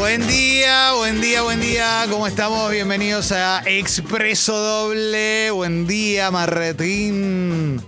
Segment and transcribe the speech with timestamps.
[0.00, 2.06] Buen día, buen día, buen día.
[2.08, 2.70] ¿Cómo estamos?
[2.70, 5.50] Bienvenidos a Expreso Doble.
[5.50, 7.82] Buen día, Marretín.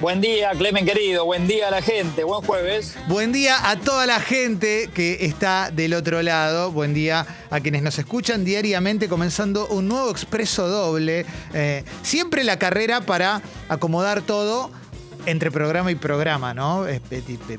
[0.00, 1.26] Buen día, Clemen querido.
[1.26, 2.24] Buen día a la gente.
[2.24, 2.96] Buen jueves.
[3.06, 6.72] Buen día a toda la gente que está del otro lado.
[6.72, 11.26] Buen día a quienes nos escuchan diariamente comenzando un nuevo Expreso Doble.
[11.52, 14.70] Eh, siempre la carrera para acomodar todo
[15.26, 16.86] entre programa y programa, ¿no?
[16.86, 17.00] Eh,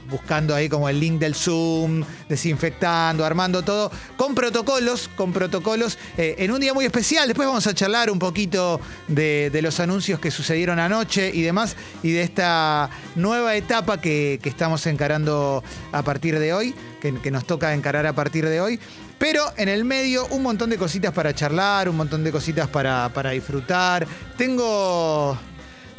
[0.09, 6.35] Buscando ahí como el link del Zoom, desinfectando, armando todo, con protocolos, con protocolos, eh,
[6.39, 7.27] en un día muy especial.
[7.27, 12.11] Después vamos a charlar un poquito de, los anuncios que sucedieron anoche y demás, y
[12.11, 18.05] de esta nueva etapa que, estamos encarando a partir de hoy, que, nos toca encarar
[18.05, 18.79] a partir de hoy.
[19.17, 23.29] Pero en el medio un montón de cositas para charlar, un montón de cositas para
[23.31, 24.07] disfrutar.
[24.35, 25.37] Tengo...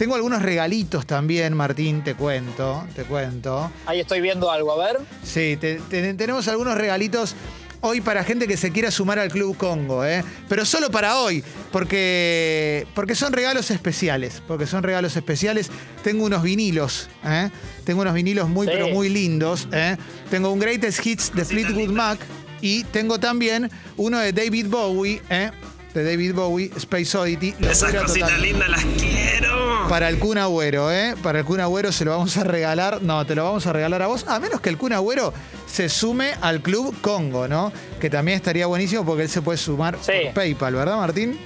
[0.02, 3.70] Tengo algunos regalitos también, Martín, te cuento, te cuento.
[3.86, 4.98] Ahí estoy viendo algo, a ver.
[5.22, 7.36] Sí, te- te- tenemos algunos regalitos
[7.82, 10.24] hoy para gente que se quiera sumar al Club Congo, ¿eh?
[10.48, 15.70] Pero solo para hoy, porque, porque son regalos especiales, porque son regalos especiales.
[16.02, 17.50] Tengo unos vinilos, ¿eh?
[17.84, 18.72] Tengo unos vinilos muy, Sí.
[18.74, 19.96] pero muy lindos, ¿eh?
[20.30, 22.18] Tengo un Greatest Hits de Fleetwood Mac
[22.60, 25.52] y tengo también uno de David Bowie, ¿eh?
[25.94, 27.54] De David Bowie, Space Oddity.
[27.60, 29.86] Esas cositas lindas las quiero.
[29.90, 31.14] Para el Kun Agüero, ¿eh?
[31.22, 33.02] Para el Kun Agüero se lo vamos a regalar.
[33.02, 34.26] No, te lo vamos a regalar a vos.
[34.26, 35.34] A menos que el Kun Agüero
[35.66, 37.72] se sume al Club Congo, ¿no?
[38.00, 40.12] Que también estaría buenísimo porque él se puede sumar Sí.
[40.24, 41.38] por PayPal, ¿verdad, Martín?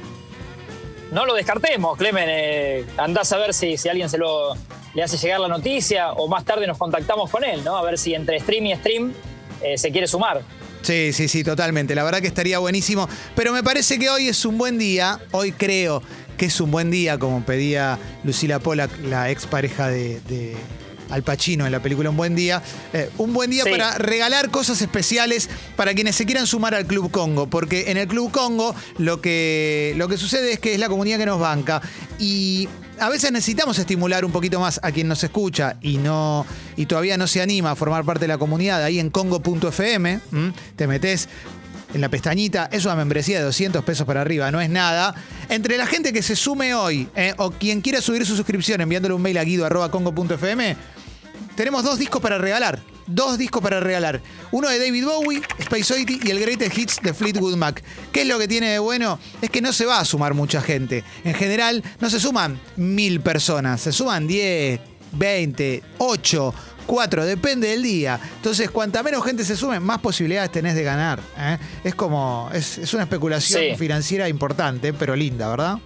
[1.11, 2.27] No lo descartemos, Clemen.
[2.29, 4.55] Eh, andás a ver si, si alguien se lo
[4.95, 7.77] le hace llegar la noticia o más tarde nos contactamos con él, ¿no?
[7.77, 9.13] A ver si entre stream y stream
[9.61, 10.41] eh, se quiere sumar.
[10.87, 11.95] Sí, sí, sí, totalmente.
[11.97, 13.09] La verdad que estaría buenísimo.
[13.34, 15.19] Pero me parece que hoy es un buen día.
[15.33, 16.01] Hoy creo
[16.37, 20.55] que es un buen día, como pedía Lucila Pollack, la expareja de, de
[21.11, 22.62] Al Pacino en la película Un Buen Día.
[22.93, 23.70] Eh, un buen día Sí.
[23.70, 27.48] para regalar cosas especiales para quienes se quieran sumar al Club Congo.
[27.48, 31.19] Porque en el Club Congo lo que, lo que sucede es que es la comunidad
[31.19, 31.81] que nos banca.
[32.19, 32.69] Y
[32.99, 36.47] a veces necesitamos estimular un poquito más a quien nos escucha y no
[36.77, 40.21] y todavía no se anima a formar parte de la comunidad ahí en congo.fm.
[40.77, 41.29] Te metes
[41.95, 45.15] en la pestañita, es una membresía de 200 pesos para arriba, no es nada.
[45.49, 49.15] Entre la gente que se sume hoy eh, o quien quiera subir su suscripción enviándole
[49.15, 50.77] un mail a guido.congo.fm,
[51.55, 52.96] tenemos dos discos para regalar.
[53.06, 54.21] Dos discos para regalar.
[54.50, 57.83] Uno de David Bowie, Space Oddity y el Greatest Hits de Fleetwood Mac.
[58.12, 59.19] ¿Qué es lo que tiene de bueno?
[59.41, 61.05] Es que no se va a sumar mucha gente.
[61.25, 63.81] En general, no se suman mil personas.
[63.81, 64.81] Se suman 10,
[65.12, 66.55] 20, 8,
[66.87, 68.19] 4, depende del día.
[68.37, 71.21] Entonces, cuanta menos gente se sume, más posibilidades tenés de ganar.
[71.38, 71.59] ¿eh?
[71.84, 72.50] Es como.
[72.53, 73.77] Es, es una especulación Sí.
[73.77, 75.78] financiera importante, pero linda, ¿verdad?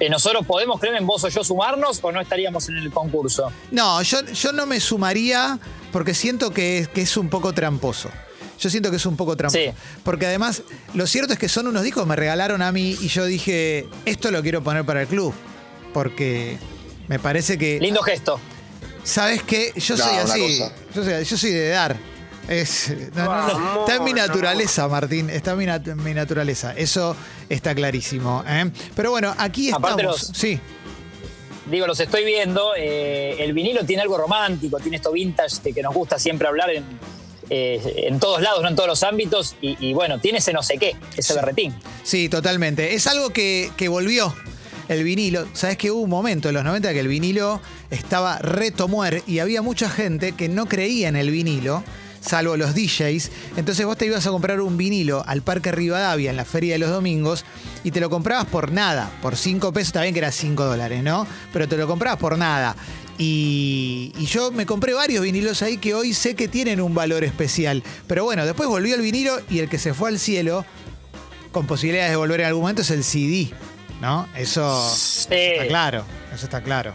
[0.00, 3.50] Eh, ¿Nosotros podemos, Clemen, vos o yo sumarnos o no estaríamos en el concurso?
[3.70, 5.58] No, yo, yo no me sumaría
[5.92, 8.08] porque siento que, es- que es un poco tramposo.
[8.60, 9.62] Yo siento que es un poco tramposo.
[9.64, 9.70] Sí.
[10.04, 10.62] Porque además,
[10.94, 13.88] lo cierto es que son unos discos que me regalaron a mí y yo dije,
[14.04, 15.32] esto lo quiero poner para el club.
[15.92, 16.58] Porque
[17.08, 17.78] me parece que.
[17.80, 18.40] Lindo gesto.
[19.04, 19.72] ¿Sabes qué?
[19.76, 20.60] Yo No, soy así.
[20.94, 21.96] Yo soy, yo soy de dar.
[22.48, 23.80] Es, no, no, no.
[23.80, 25.28] Está en mi naturaleza, Martín.
[25.30, 26.72] Está en mi, nat- mi naturaleza.
[26.74, 27.14] Eso
[27.48, 28.42] está clarísimo.
[28.46, 28.70] ¿eh?
[28.96, 30.02] Pero bueno, aquí estamos.
[30.02, 30.58] Los- Sí.
[31.70, 32.72] Digo, los estoy viendo.
[32.76, 36.70] eh, el vinilo tiene algo romántico, tiene esto vintage que, que nos gusta siempre hablar
[36.70, 36.84] en,
[37.50, 39.54] eh, en todos lados, no en todos los ámbitos.
[39.60, 41.74] Y, y bueno, tiene ese no sé qué, ese berretín.
[42.02, 42.94] Sí, totalmente.
[42.94, 44.34] Es algo que, que volvió
[44.88, 45.46] el vinilo.
[45.52, 47.60] Sabes que hubo un momento en los 90 que el vinilo
[47.90, 51.84] estaba reto muer y había mucha gente que no creía en el vinilo,
[52.20, 53.30] salvo los DJs.
[53.56, 56.78] Entonces vos te ibas a comprar un vinilo al Parque Rivadavia en la Feria de
[56.78, 57.44] los Domingos
[57.84, 61.26] y te lo comprabas por nada, por 5 pesos, bien que era 5 dólares, ¿no?
[61.52, 62.74] Pero te lo comprabas por nada.
[63.20, 67.24] Y, y yo me compré varios vinilos ahí que hoy sé que tienen un valor
[67.24, 67.82] especial.
[68.06, 70.64] Pero bueno, después volvió el vinilo y el que se fue al cielo
[71.50, 73.50] con posibilidades de volver en algún momento es el CD,
[74.00, 74.28] ¿no?
[74.36, 75.28] Eso Sí.
[75.34, 76.92] está claro, eso está claro.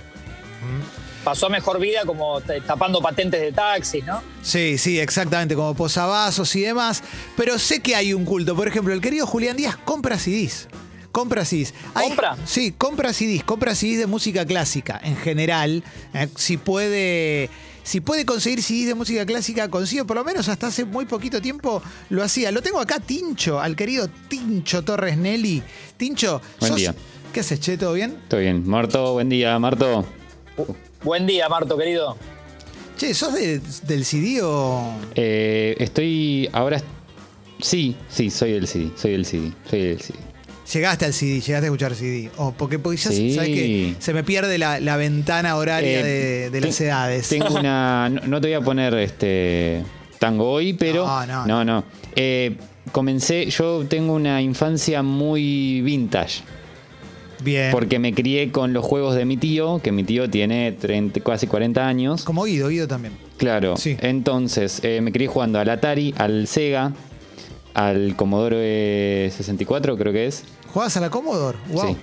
[1.23, 4.21] Pasó a mejor vida como tapando patentes de taxis, ¿no?
[4.41, 7.01] Sí, sí, exactamente, como posavasos y demás.
[7.37, 8.55] Pero sé que hay un culto.
[8.55, 10.67] Por ejemplo, el querido Julián Díaz compra CDs.
[11.13, 11.73] Compra CDs.
[11.93, 12.35] Hay- ¿Compra?
[12.45, 13.43] Sí, compra CDs.
[13.43, 15.83] Compra CDs de música clásica en general.
[16.13, 17.49] Eh, si puede.
[17.83, 21.41] Si puede conseguir CDs de música clásica, consigue, por lo menos hasta hace muy poquito
[21.41, 22.49] tiempo lo hacía.
[22.51, 25.61] Lo tengo acá, Tincho, al querido Tincho Torres Nelly.
[25.97, 26.95] Tincho, Buen día.
[27.33, 27.77] ¿qué haces, che?
[27.77, 28.17] ¿Todo bien?
[28.29, 28.67] Todo bien.
[28.67, 30.05] Marto, buen día, Marto.
[31.03, 32.17] Buen día, Marto, querido.
[32.97, 34.95] Che, ¿sos de- del CD o.?
[35.15, 36.81] Eh, estoy ahora.
[37.59, 38.91] Sí, sí, soy del CD.
[38.95, 39.51] Soy del CD.
[39.69, 40.19] Soy del CD.
[40.73, 42.29] Llegaste al CD, llegaste a escuchar CD.
[42.37, 43.35] O porque, porque ya Sí.
[43.35, 47.27] sabes que se me pierde la, la ventana horaria Eh, de, de las edades.
[47.29, 48.09] Tengo una.
[48.09, 49.83] No, no te voy a poner este
[50.19, 51.83] tango hoy, pero No, no, no, no.
[52.15, 52.55] Eh,
[52.93, 56.41] comencé, yo tengo una infancia muy vintage.
[57.43, 57.71] Bien.
[57.71, 61.47] Porque me crié con los juegos de mi tío, que mi tío tiene 30, casi
[61.47, 62.23] 40 años.
[62.23, 63.13] Como Guido, Guido también.
[63.37, 63.75] Claro.
[63.77, 63.97] Sí.
[64.01, 66.93] Entonces, eh, me crié jugando al Atari, al Sega,
[67.73, 70.43] al Commodore 64, creo que es.
[70.71, 71.57] ¿Jugabas a la Commodore?
[71.69, 71.87] Wow.
[71.89, 71.97] Sí.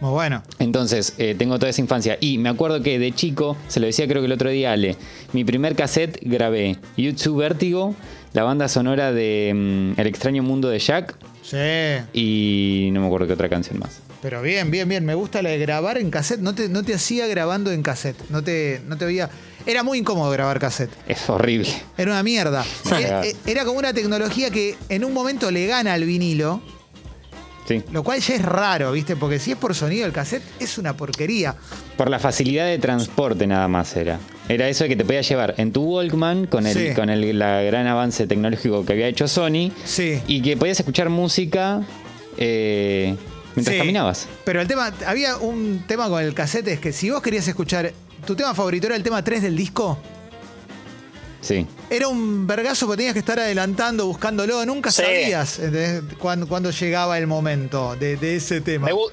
[0.00, 0.42] Muy bueno.
[0.58, 2.18] Entonces, eh, tengo toda esa infancia.
[2.20, 4.96] Y me acuerdo que de chico, se lo decía creo que el otro día Ale,
[5.32, 7.94] mi primer cassette grabé YouTube Vértigo,
[8.34, 9.52] la banda sonora de
[9.96, 11.56] mm, El extraño mundo de Jack Sí.
[12.12, 14.02] y no me acuerdo qué otra canción más.
[14.28, 15.04] Pero bien, bien, bien.
[15.04, 16.40] Me gusta la de grabar en cassette.
[16.40, 18.16] No te, no te hacía grabando en cassette.
[18.28, 19.30] No te, no te veía.
[19.64, 20.90] Era muy incómodo grabar cassette.
[21.06, 21.68] Es horrible.
[21.96, 22.64] Era una mierda.
[22.98, 26.60] Era, era como una tecnología que en un momento le gana al vinilo,
[27.68, 27.84] Sí.
[27.92, 29.14] lo cual ya es raro, ¿viste?
[29.14, 31.54] Porque si es por sonido el cassette, es una porquería.
[31.96, 34.18] Por la facilidad de transporte nada más era.
[34.48, 36.94] Era eso de que te podías llevar en tu Walkman con el, Sí.
[36.96, 40.20] con el la gran avance tecnológico que había hecho Sony Sí.
[40.26, 41.82] y que podías escuchar música
[42.38, 43.14] eh,
[43.56, 43.78] mientras Sí.
[43.80, 44.28] caminabas.
[44.44, 47.92] Pero el tema, había un tema con el cassette, es que si vos querías escuchar,
[48.24, 49.98] tu tema favorito era el tema 3 del disco,
[51.40, 51.66] Sí.
[51.90, 55.02] era un vergazo porque tenías que estar adelantando, buscándolo, nunca Sí.
[55.02, 55.60] sabías
[56.18, 58.86] cuándo, cuándo llegaba el momento de, de ese tema.
[58.86, 59.12] Me, gu-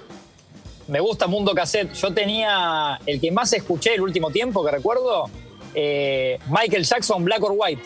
[0.88, 1.94] me gusta Mundo Cassette.
[1.94, 5.30] Yo tenía el que más escuché el último tiempo que recuerdo,
[5.76, 7.82] eh, Michael Jackson, Black or White.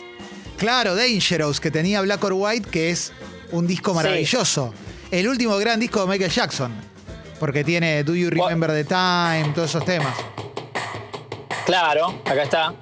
[0.56, 3.12] Claro, Dangerous, que tenía Black or White, que es
[3.52, 4.72] un disco maravilloso.
[5.10, 6.72] El último gran disco de Michael Jackson,
[7.40, 10.14] porque tiene Do You Remember the Time, todos esos temas.
[11.64, 12.74] Claro, acá está.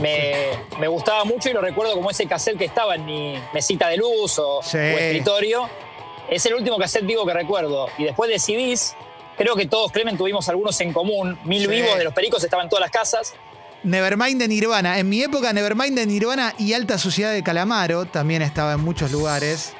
[0.00, 0.32] Me,
[0.80, 3.96] me gustaba mucho y lo recuerdo como ese cassette que estaba en mi mesita de
[3.96, 4.76] luz o, Sí.
[4.76, 5.68] o escritorio.
[6.28, 7.86] Es el último cassette vivo que recuerdo.
[7.96, 8.94] Y después de CDs,
[9.38, 11.38] creo que todos, Clemen, tuvimos algunos en común.
[11.44, 11.68] Mil Sí.
[11.68, 13.34] vivos de los pericos estaban en todas las casas.
[13.84, 14.98] Nevermind de Nirvana.
[14.98, 19.12] En mi época, Nevermind de Nirvana y Alta Sociedad de Calamaro también estaba en muchos
[19.12, 19.74] lugares.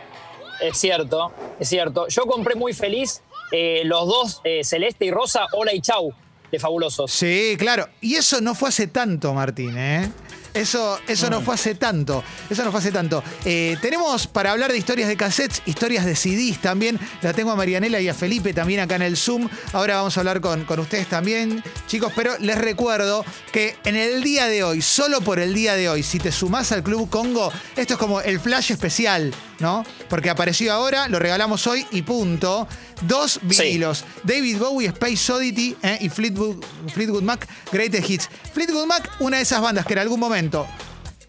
[0.61, 2.09] Es cierto, es cierto.
[2.09, 3.23] Yo compré muy feliz
[3.53, 6.13] eh, los dos, eh, Celeste y Rosa, Hola y Chau,
[6.51, 7.11] de Fabulosos.
[7.11, 7.89] Sí, claro.
[8.01, 10.11] Y eso no fue hace tanto, Martín, ¿eh?
[10.55, 12.23] Eso, eso no fue hace tanto.
[12.49, 13.25] Eso no fue hace tanto.
[13.45, 16.99] Eh, tenemos para hablar de historias de cassettes, historias de CDs también.
[17.23, 19.49] La tengo a Marianela y a Felipe también acá en el Zoom.
[19.73, 22.13] Ahora vamos a hablar con, con ustedes también, chicos.
[22.15, 26.05] Pero les recuerdo que en el día de hoy, solo por el día de hoy,
[26.05, 29.85] si te sumás al Club Congo, esto es como el flash especial, ¿no?
[30.09, 32.67] Porque apareció ahora, lo regalamos hoy y punto.
[33.03, 34.05] Dos vinilos.
[34.23, 38.31] David Bowie, Space Oddity eh, y Fleetwood, Fleetwood Mac, Greatest Hits.
[38.53, 40.67] Fleetwood Mac, una de esas bandas que en algún momento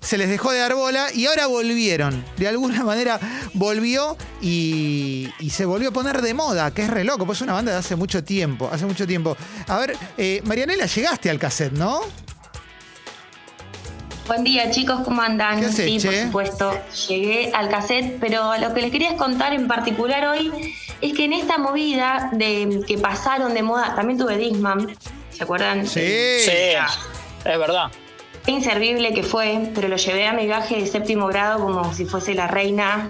[0.06, 2.24] se les dejó de dar bola y ahora volvieron.
[2.38, 3.20] De alguna manera
[3.54, 7.42] volvió y, y se volvió a poner de moda, que es re loco, pues es
[7.42, 9.36] una banda de hace mucho tiempo, hace mucho tiempo.
[9.68, 12.02] A ver, eh, Marianela, llegaste al cassette, ¿no?
[14.28, 15.60] Buen día chicos, ¿cómo andan?
[15.60, 16.08] ¿Qué haces, sí, che?
[16.08, 16.16] por
[16.48, 20.52] supuesto, llegué al cassette, pero lo que les quería contar en particular hoy
[21.02, 24.96] es que en esta movida de que pasaron de moda, también tuve Disman,
[25.30, 25.86] ¿se acuerdan?
[25.86, 26.02] Sí.
[26.40, 27.92] Sí, es verdad.
[28.48, 32.34] Inservible que fue, pero lo llevé a mi viaje de séptimo grado como si fuese
[32.34, 33.10] la reina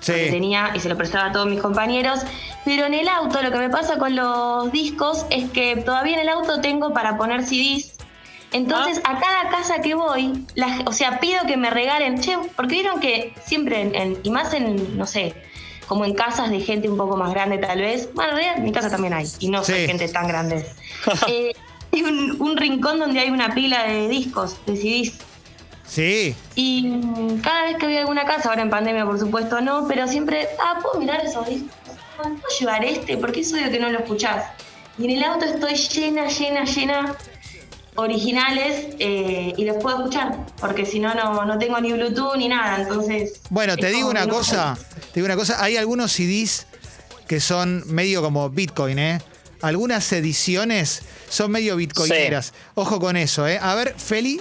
[0.00, 0.12] Sí.
[0.14, 2.20] que tenía y se lo prestaba a todos mis compañeros.
[2.64, 6.20] Pero en el auto lo que me pasa con los discos es que todavía en
[6.20, 7.89] el auto tengo para poner CDs.
[8.52, 12.74] Entonces a cada casa que voy, la- o sea, pido que me regalen, che, porque
[12.76, 15.34] vieron que siempre, en- en- y más en, no sé,
[15.86, 18.64] como en casas de gente un poco más grande tal vez, bueno, en realidad en
[18.64, 19.72] mi casa también hay, y no Sí.
[19.72, 20.66] soy gente tan grande.
[21.28, 21.52] Eh,
[21.92, 25.12] hay un, un rincón donde hay una pila de discos, de CDs.
[25.86, 26.36] Sí.
[26.54, 29.86] Y mm, cada vez que voy a alguna casa, ahora en pandemia por supuesto no,
[29.88, 31.70] pero siempre, ah, puedo mirar esos discos,
[32.18, 34.44] Ah, puedo llevar este, porque eso de que no lo escuchás.
[34.98, 37.16] Y en el auto estoy llena, llena, llena
[38.00, 42.48] originales eh, y los puedo escuchar, porque si no, no no tengo ni Bluetooth ni
[42.48, 43.40] nada, entonces...
[43.50, 44.76] Bueno, te digo una cosa,
[45.12, 46.66] te digo una cosa, hay algunos CDs
[47.28, 49.20] que son medio como Bitcoin, ¿eh?
[49.62, 52.54] Algunas ediciones son medio bitcoineras.
[52.74, 53.58] Ojo con eso, ¿eh?
[53.60, 54.40] A ver, Feli,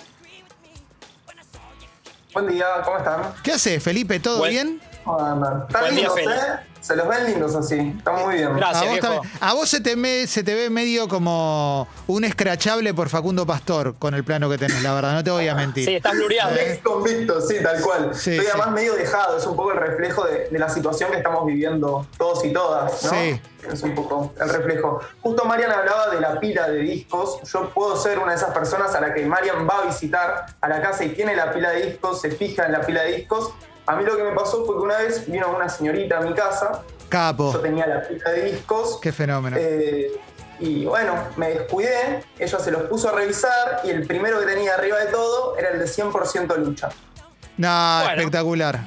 [2.34, 3.22] Buen día, ¿cómo están?
[3.44, 4.20] ¿qué hace Felipe?
[4.20, 4.82] ¿Todo Buen- bien?
[5.00, 6.28] Están Buen día, Feli.
[6.32, 6.69] ¿eh?
[6.82, 8.56] Se los ven lindos así, están muy bien.
[8.56, 8.82] Gracias.
[8.82, 9.08] a, vos viejo.
[9.08, 9.34] también.
[9.42, 13.96] A vos se te, me- se te ve medio como un escrachable por Facundo Pastor
[14.00, 15.86] con el plano que tenés, la verdad, no te voy a mentir.
[15.86, 16.56] Sí, estás blureado.
[16.56, 18.12] Ex convicto, sí, tal cual.
[18.16, 18.52] Sí, Estoy sí.
[18.54, 22.08] además medio dejado, es un poco el reflejo de, de la situación que estamos viviendo
[22.18, 23.10] todos y todas, ¿no?
[23.12, 23.42] Sí.
[23.72, 25.02] Es un poco el reflejo.
[25.22, 27.40] Justo Marian hablaba de la pila de discos.
[27.52, 30.68] Yo puedo ser una de esas personas a la que Marian va a visitar a
[30.70, 33.52] la casa y tiene la pila de discos, se fija en la pila de discos.
[33.90, 36.34] A mí lo que me pasó fue que una vez vino una señorita a mi
[36.34, 39.00] casa Capo, Yo tenía la pila de discos.
[39.02, 39.58] qué fenómeno.
[39.60, 40.12] eh,
[40.60, 44.76] y bueno, me descuidé, ella se los puso a revisar y el primero que tenía
[44.76, 46.90] arriba de todo era el de 100% lucha.
[47.58, 48.12] No, Bueno.
[48.22, 48.80] espectacular.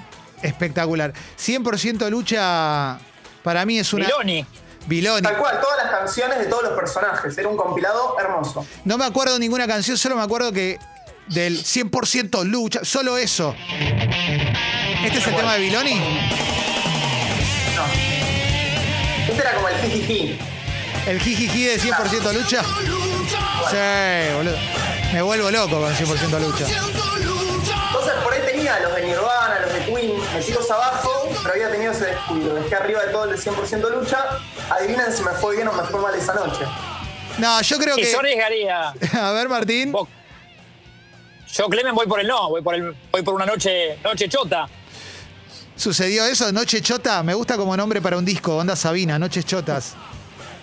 [0.42, 1.12] Espectacular.
[1.36, 2.98] 100% lucha
[3.42, 4.04] para mí es una.
[4.04, 4.46] Filoni.
[4.86, 5.22] Biloni.
[5.22, 7.36] Tal cual, todas las canciones de todos los personajes.
[7.38, 8.64] Era un compilado hermoso.
[8.84, 10.78] No me acuerdo ninguna canción, solo me acuerdo que
[11.28, 13.54] del 100% lucha, solo eso.
[15.04, 15.94] ¿Este es el tema de Biloni?
[15.98, 17.84] No.
[19.28, 20.38] Este era como el jijiji.
[21.06, 22.62] ¿El jijiji de 100% lucha?
[23.70, 24.56] Sí, boludo.
[25.12, 26.66] Me vuelvo loco con 100% lucha.
[26.66, 31.92] Entonces por ahí tenía los de Nirvana, los de Queen metidos abajo, pero había tenido
[31.92, 32.54] ese descuido.
[32.54, 34.24] Dejé arriba de todo el de 100% lucha.
[34.70, 36.64] Adivinen si me fue bien o me fue mal esa noche.
[37.38, 38.12] No, yo creo Y que.
[38.12, 38.94] yo arriesgaría.
[39.20, 39.92] A ver, Martín.
[39.92, 40.08] Vos-
[41.52, 44.66] Yo, Clemen, voy por el no, voy por, el, voy por una noche, noche chota.
[45.82, 46.52] ¿Sucedió eso?
[46.52, 47.24] Noche Chota.
[47.24, 48.56] Me gusta como nombre para un disco.
[48.56, 49.94] Onda Sabina, Noches Chotas.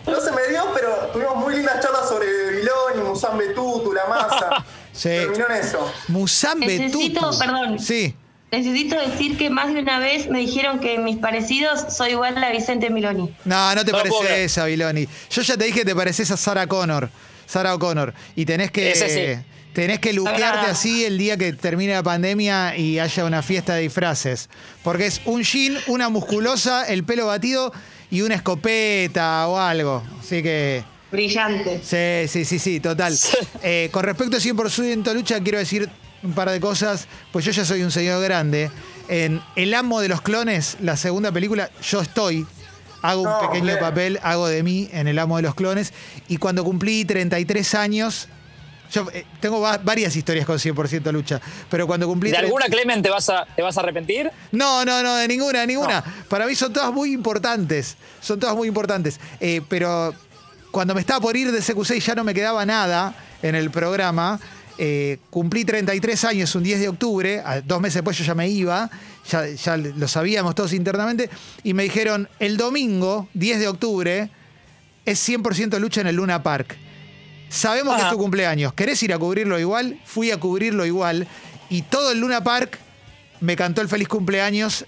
[0.07, 4.05] No se me dio, pero tuvimos muy lindas charlas sobre Vilón y Musambe Tutu, la
[4.07, 4.65] masa.
[4.93, 5.09] Sí.
[5.09, 5.93] Terminó en eso.
[6.07, 7.38] Musambe Necesito, Tutu.
[7.39, 7.79] perdón.
[7.79, 8.15] Sí.
[8.49, 12.49] Necesito decir que más de una vez me dijeron que mis parecidos soy igual a
[12.51, 13.33] Vicente Miloni.
[13.43, 15.05] No, no te No pareces a Biloni.
[15.31, 17.09] Yo ya te dije que te pareces a Sarah Connor.
[17.45, 18.13] Sarah O'Connor.
[18.35, 18.91] Y tenés que.
[18.91, 19.45] Ese sí.
[19.73, 23.81] Tenés que luquearte así el día que termine la pandemia y haya una fiesta de
[23.81, 24.49] disfraces.
[24.83, 27.71] Porque es un jean, una musculosa, el pelo batido
[28.09, 30.03] y una escopeta o algo.
[30.19, 30.83] Así que.
[31.11, 31.81] Brillante.
[31.83, 33.17] Sí, sí, sí, sí, total.
[33.63, 35.89] Eh, con respecto a 100% lucha, quiero decir
[36.23, 38.71] un par de cosas, pues yo ya soy un señor grande.
[39.07, 42.45] En El amo de los clones, la segunda película, yo estoy.
[43.01, 43.79] Hago un pequeño bien.
[43.79, 45.93] papel, hago de mí en El amo de los clones.
[46.27, 48.27] Y cuando cumplí 33 años,
[48.91, 52.29] yo eh, tengo va- varias historias con 100% lucha, pero cuando cumplí...
[52.29, 54.31] ¿De 30 alguna, Clemen, te vas a, te vas a arrepentir?
[54.51, 56.03] no, no, no, de ninguna, de ninguna.
[56.27, 57.98] Para mí son todas muy importantes.
[58.22, 59.19] Son todas muy importantes.
[59.39, 60.13] Eh, pero
[60.72, 64.39] cuando me estaba por ir de CQ6 ya no me quedaba nada en el programa.
[64.81, 67.43] Eh, cumplí 33 años un 10 de octubre.
[67.65, 68.89] dos meses después yo ya me iba.
[69.29, 71.29] Ya, ya lo sabíamos todos internamente.
[71.63, 74.29] Y me dijeron, el domingo, 10 de octubre,
[75.05, 76.77] es 100% lucha en el Luna Park.
[77.49, 78.13] Sabemos que es Ajá.
[78.13, 78.73] tu cumpleaños.
[78.73, 79.99] ¿Querés ir a cubrirlo igual?
[80.05, 81.27] Fui a cubrirlo igual.
[81.69, 82.79] Y todo el Luna Park
[83.41, 84.85] me cantó el feliz cumpleaños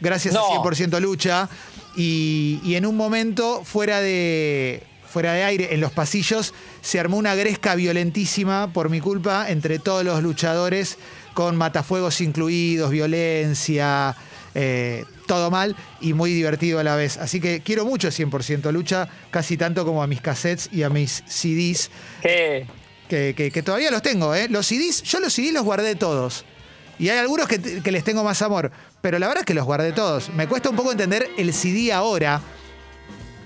[0.00, 0.44] gracias No.
[0.44, 1.48] a 100% lucha.
[1.96, 7.16] Y, y en un momento, fuera de, fuera de aire, en los pasillos, se armó
[7.16, 10.98] una gresca violentísima por mi culpa entre todos los luchadores,
[11.34, 14.16] con matafuegos incluidos, violencia,
[14.54, 17.16] eh, todo mal y muy divertido a la vez.
[17.18, 21.22] Así que quiero mucho 100% lucha, casi tanto como a mis cassettes y a mis
[21.28, 21.88] CDs
[22.20, 22.66] Que
[23.08, 24.48] que, que- que todavía los tengo, ¿eh?
[24.50, 26.44] Los CDs, yo los CDs los guardé todos.
[26.98, 29.64] Y hay algunos que, que les tengo más amor, pero la verdad es que los
[29.64, 30.30] guardé todos.
[30.30, 32.40] Me cuesta un poco entender el CD ahora,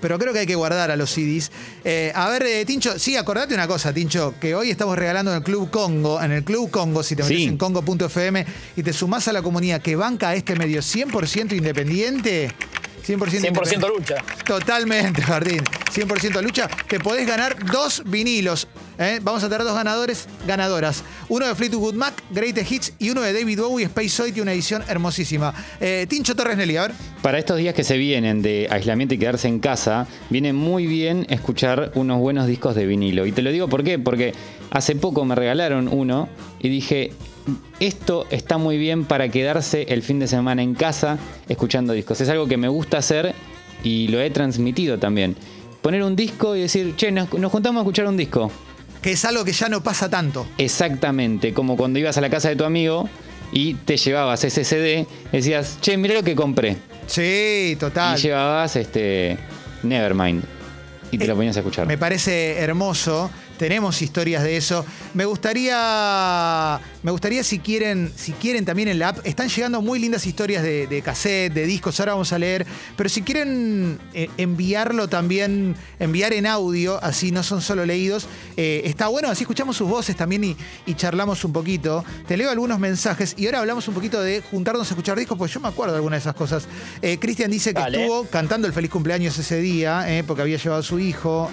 [0.01, 1.51] pero creo que hay que guardar a los CDs.
[1.83, 5.37] Eh, a ver, eh, Tincho, sí, acordate una cosa, Tincho, que hoy estamos regalando en
[5.37, 7.43] el Club Congo, en el Club Congo, si te metes Sí.
[7.45, 12.51] en congo.fm y te sumás a la comunidad que banca a este medio 100% independiente.
[13.05, 13.87] 100%, 100% independiente.
[13.87, 14.15] lucha.
[14.45, 15.61] Totalmente, Jardín.
[15.93, 16.67] 100% lucha.
[16.87, 18.67] Te podés ganar dos vinilos.
[18.97, 19.19] ¿eh?
[19.21, 21.03] Vamos a tener dos ganadores, ganadoras.
[21.29, 24.83] Uno de Fleetwood Mac, Greatest Hits, y uno de David Bowie, Space Oddity, una edición
[24.87, 25.53] hermosísima.
[25.79, 26.91] Eh, Tincho Torres Nelly, a ver.
[27.21, 31.25] Para estos días que se vienen de aislamiento y quedarse en casa, viene muy bien
[31.29, 33.25] escuchar unos buenos discos de vinilo.
[33.25, 34.33] Y te lo digo por qué, porque
[34.71, 36.27] hace poco me regalaron uno
[36.59, 37.11] y dije,
[37.79, 41.17] esto está muy bien para quedarse el fin de semana en casa
[41.49, 42.21] escuchando discos.
[42.21, 43.33] Es algo que me gusta hacer
[43.83, 45.35] y lo he transmitido también.
[45.81, 48.51] Poner un disco y decir, che, nos, nos juntamos a escuchar un disco.
[49.01, 50.47] Que es algo que ya no pasa tanto.
[50.57, 53.07] Exactamente, como cuando ibas a la casa de tu amigo
[53.51, 56.77] y te llevabas ese CD, decías, che, mirá lo que compré.
[57.05, 58.17] Sí, total.
[58.17, 59.37] Y llevabas este
[59.83, 60.43] Nevermind.
[61.11, 61.85] Y te Eh, lo ponías a escuchar.
[61.85, 63.29] Me parece hermoso.
[63.57, 64.85] Tenemos historias de eso.
[65.13, 69.99] Me gustaría, me gustaría si quieren, si quieren también en la app, están llegando muy
[69.99, 72.65] lindas historias de, de cassette, de discos, ahora vamos a leer,
[72.97, 78.81] pero si quieren eh, enviarlo también, enviar en audio, así no son solo leídos, eh,
[78.85, 82.03] está bueno, así escuchamos sus voces también y, y charlamos un poquito.
[82.27, 85.53] Te leo algunos mensajes y ahora hablamos un poquito de juntarnos a escuchar discos, porque
[85.53, 86.67] yo me acuerdo de algunas de esas cosas.
[87.01, 88.01] Eh, Cristian dice que Dale.
[88.01, 91.49] estuvo cantando el feliz cumpleaños ese día, porque había llevado a su hijo.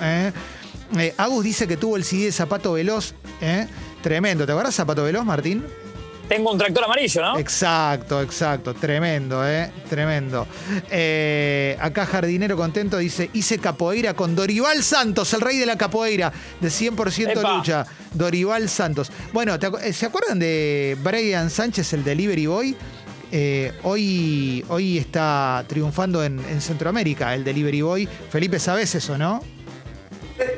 [0.99, 1.15] Eh.
[1.17, 3.15] Agus dice que tuvo el CD de Zapato Veloz.
[3.41, 3.67] eh.
[4.03, 4.45] Tremendo.
[4.47, 5.65] ¿Te acuerdas Zapato Veloz, Martín?
[6.29, 7.39] Tengo un tractor amarillo, ¿no?
[7.39, 8.73] Exacto, exacto.
[8.75, 9.71] Tremendo, ¿eh?
[9.91, 10.47] Tremendo.
[10.91, 16.33] Eh, acá Jardinero Contento dice, hice capoeira con Dorival Santos, el rey de la capoeira,
[16.61, 17.57] de 100% Epa.
[17.57, 17.85] lucha.
[18.15, 19.13] Dorival Santos.
[19.33, 22.77] Bueno, ¿te acu- eh, ¿se acuerdan de Brian Sánchez, el Delivery Boy?
[23.31, 28.09] Eh, hoy, hoy está triunfando en, en Centroamérica, el Delivery Boy.
[28.31, 29.43] Felipe, ¿sabes eso, no?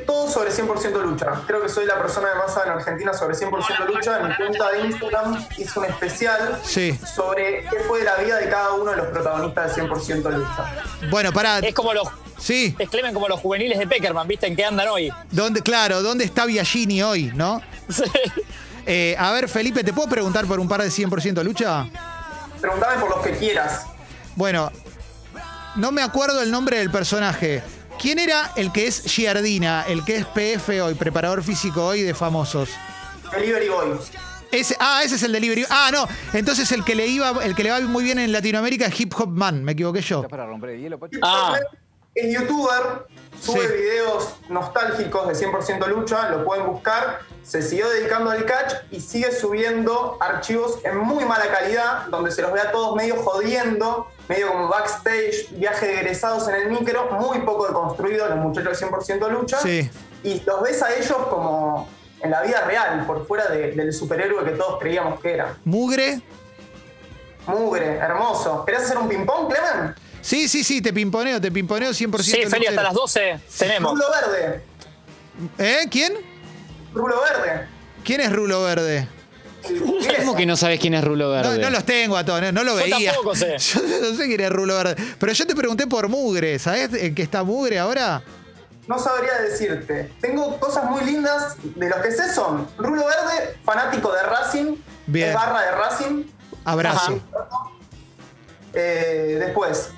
[0.05, 1.41] Todo sobre 100% lucha.
[1.47, 4.19] Creo que soy la persona de masa en Argentina sobre 100% lucha.
[4.19, 6.97] En mi cuenta de Instagram hice un especial Sí.
[7.15, 10.65] sobre qué fue la vida de cada uno de los protagonistas de 100% lucha.
[11.09, 11.59] Bueno, pará.
[11.59, 12.07] Es como los.
[12.37, 12.75] Sí.
[12.77, 14.47] Es Clemen como los juveniles de Peckerman, ¿viste?
[14.47, 15.11] ¿En qué andan hoy?
[15.31, 17.61] ¿Dónde, claro, ¿dónde está Biagini hoy, no?
[17.89, 18.03] Sí.
[18.87, 21.87] Eh, a ver, Felipe, ¿te puedo preguntar por un par de 100% lucha?
[22.61, 23.83] Preguntame por los que quieras.
[24.35, 24.71] Bueno,
[25.75, 27.63] no me acuerdo el nombre del personaje.
[28.05, 32.13] ¿Quién era el que es Giardina, el que es PF hoy, preparador físico hoy de
[32.13, 32.69] famosos?
[33.31, 33.97] Delivery Boy.
[34.51, 35.65] Ese, ah, ese es el delivery.
[35.71, 36.07] Ah, no.
[36.33, 39.11] Entonces el que le iba, el que le va muy bien en Latinoamérica es Hip
[39.17, 39.63] Hop Man.
[39.63, 40.21] Me equivoqué yo.
[40.27, 41.17] para romper el hielo, Pacho?
[41.23, 41.57] Ah.
[42.13, 43.07] Es youtuber,
[43.41, 43.73] sube Sí.
[43.73, 47.21] videos nostálgicos de 100% lucha, lo pueden buscar.
[47.41, 52.43] Se siguió dedicando al catch y sigue subiendo archivos en muy mala calidad, donde se
[52.43, 57.09] los ve a todos medio jodiendo, medio como backstage, viaje de egresados en el micro,
[57.11, 59.59] muy poco deconstruido, los muchachos de 100% lucha.
[59.59, 59.89] Sí.
[60.23, 61.87] Y los ves a ellos como
[62.21, 65.57] en la vida real, por fuera de- del superhéroe que todos creíamos que era.
[65.63, 66.21] Mugre.
[67.47, 68.65] Mugre, hermoso.
[68.65, 69.93] ¿Querés hacer un ping-pong, Clemen?
[70.21, 72.23] Sí, sí, sí, te pimponeo, te pimponeo 100%.
[72.23, 73.91] Sí, Feli, hasta las 12 tenemos.
[73.91, 74.63] Rulo verde.
[75.59, 75.85] ¿Eh?
[75.91, 76.13] ¿Quién?
[76.93, 77.67] Rulo verde.
[78.03, 79.07] ¿Quién es Rulo Verde?
[80.19, 81.57] ¿Cómo que no sabes quién es Rulo Verde?
[81.59, 83.11] no los tengo a todos, no, no lo Yo veía.
[83.13, 83.57] tampoco sé.
[83.59, 84.95] Yo no sé quién es Rulo Verde.
[85.19, 88.21] Pero yo te pregunté por Mugre, ¿sabes en qué está Mugre ahora?
[88.87, 90.11] No sabría decirte.
[90.21, 91.55] Tengo cosas muy lindas.
[91.63, 94.75] De los que sé son Rulo Verde, fanático de Racing.
[95.07, 95.29] Bien.
[95.29, 96.23] Es barra de Racing.
[96.63, 97.19] Abrazo.
[98.73, 99.89] Eh, después,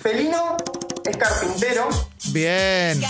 [0.00, 0.56] Felino
[1.04, 1.88] es carpintero.
[2.32, 3.00] Bien.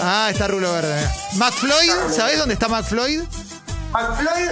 [0.00, 1.00] Ah, está Rulo Verde.
[1.36, 3.22] McFloyd, ¿sabés dónde está McFloyd?
[3.92, 4.50] McFloyd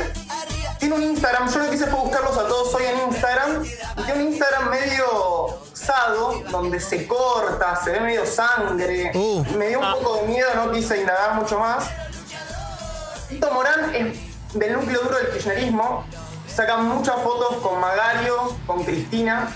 [0.79, 1.51] tiene un Instagram.
[1.51, 3.65] Yo lo que hice fue buscarlos a todos hoy en Instagram.
[3.65, 9.11] Y tiene un Instagram medio sado, donde se corta, se ve medio sangre.
[9.15, 9.45] Uh.
[9.57, 11.89] Me dio un poco de miedo, no quise indagar mucho más.
[13.29, 14.19] Tito Morán es
[14.55, 16.05] del núcleo duro del kirchnerismo.
[16.47, 19.49] Sacan muchas fotos con Magario, con Cristina.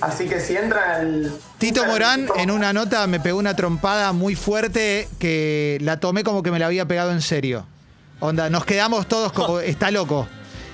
[0.00, 1.40] Así que si entran al.
[1.58, 6.42] Tito Morán en una nota me pegó una trompada muy fuerte que la tomé como
[6.42, 7.66] que me la había pegado en serio.
[8.22, 9.58] Onda, nos quedamos todos como.
[9.60, 10.28] Está loco.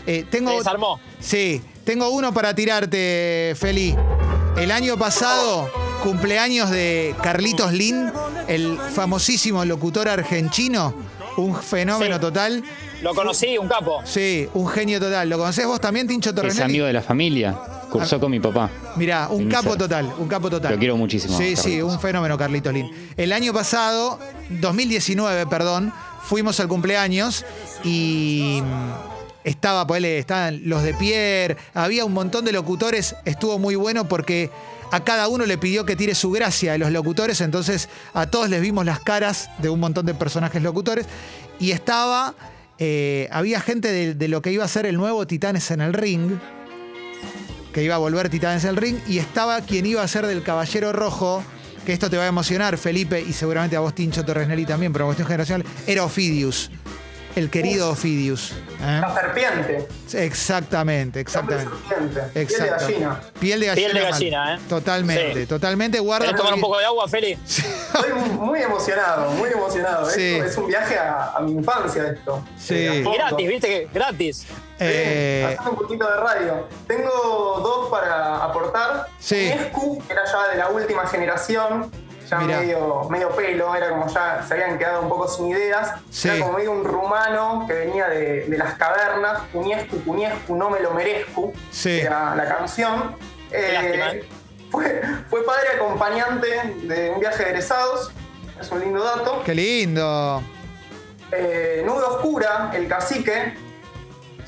[0.06, 1.00] Eh, tengo, Se desarmó.
[1.18, 3.96] Sí, tengo uno para tirarte, Feli.
[4.58, 5.70] El año pasado,
[6.02, 8.10] cumpleaños de Carlitos Lin,
[8.48, 10.94] el famosísimo locutor argentino,
[11.38, 12.20] un fenómeno Sí.
[12.20, 12.62] total.
[13.00, 14.00] Lo conocí, un capo.
[14.04, 15.28] Sí, un genio total.
[15.30, 16.62] ¿Lo conocés vos también, Tincho Es Torrenelli?
[16.62, 17.56] amigo de la familia.
[17.90, 18.68] Cursó con mi papá.
[18.96, 20.72] Mirá, un capo total, un capo total.
[20.72, 22.90] Lo quiero muchísimo, Sí, sí, un fenómeno, Carlitos Lin.
[23.16, 24.18] El año pasado,
[24.50, 25.90] 2019, perdón,
[26.28, 27.46] fuimos al cumpleaños
[27.82, 33.76] y mm, estaba, ponele, estaban los de Pierre, había un montón de locutores, estuvo muy
[33.76, 34.50] bueno porque
[34.92, 38.50] a cada uno le pidió que tire su gracia de los locutores, entonces a todos
[38.50, 41.06] les vimos las caras de un montón de personajes locutores
[41.58, 42.34] y estaba,
[42.78, 45.94] eh, había gente de, de lo que iba a ser el nuevo Titanes en el
[45.94, 46.32] Ring,
[47.72, 50.42] que iba a volver Titanes en el Ring, y estaba quien iba a ser del
[50.42, 51.42] Caballero Rojo,
[51.88, 55.06] que esto te va a emocionar, Felipe, y seguramente a vos, Tincho Torres también, pero
[55.06, 56.70] cuestión generacional, era Ofidius,
[57.38, 58.52] el querido Ofidius.
[58.80, 58.98] ¿eh?
[59.00, 59.86] La serpiente.
[60.12, 61.70] Exactamente, exactamente.
[61.88, 62.20] Serpiente.
[62.46, 63.20] Piel de gallina.
[63.40, 63.74] Piel de gallina.
[63.90, 64.58] Piel de gallina, ¿eh?
[64.68, 65.46] Totalmente, Sí.
[65.46, 65.98] totalmente.
[66.00, 66.26] Guarda.
[66.26, 67.32] ¿Querés tomar un poco de agua, Feli?
[67.32, 70.10] Estoy muy emocionado, muy emocionado.
[70.10, 70.34] Sí.
[70.34, 72.44] Esto es un viaje a, a mi infancia esto.
[72.58, 72.74] Sí.
[72.74, 74.46] Eh, gratis, viste que gratis.
[74.80, 76.68] Eh, un poquito de radio.
[76.86, 79.08] Tengo dos para aportar.
[79.18, 79.48] Sí.
[79.48, 81.90] Escu, que era ya de la última generación,
[82.28, 82.60] ya Mirá.
[82.60, 85.92] medio, medio pelo, era como ya se habían quedado un poco sin ideas.
[86.10, 86.28] Sí.
[86.28, 90.80] Era como medio un rumano que venía de, de las cavernas, Cuniescu, Cuniescu, no me
[90.80, 92.00] lo merezco, Sí.
[92.00, 93.16] era la canción.
[93.50, 94.28] Lástima, ¿eh?
[94.70, 96.46] fue, fue padre acompañante
[96.82, 98.10] de un viaje de egresados,
[98.60, 99.42] es un lindo dato.
[99.44, 100.42] qué lindo.
[101.32, 103.54] Eh, Nube Oscura, el cacique,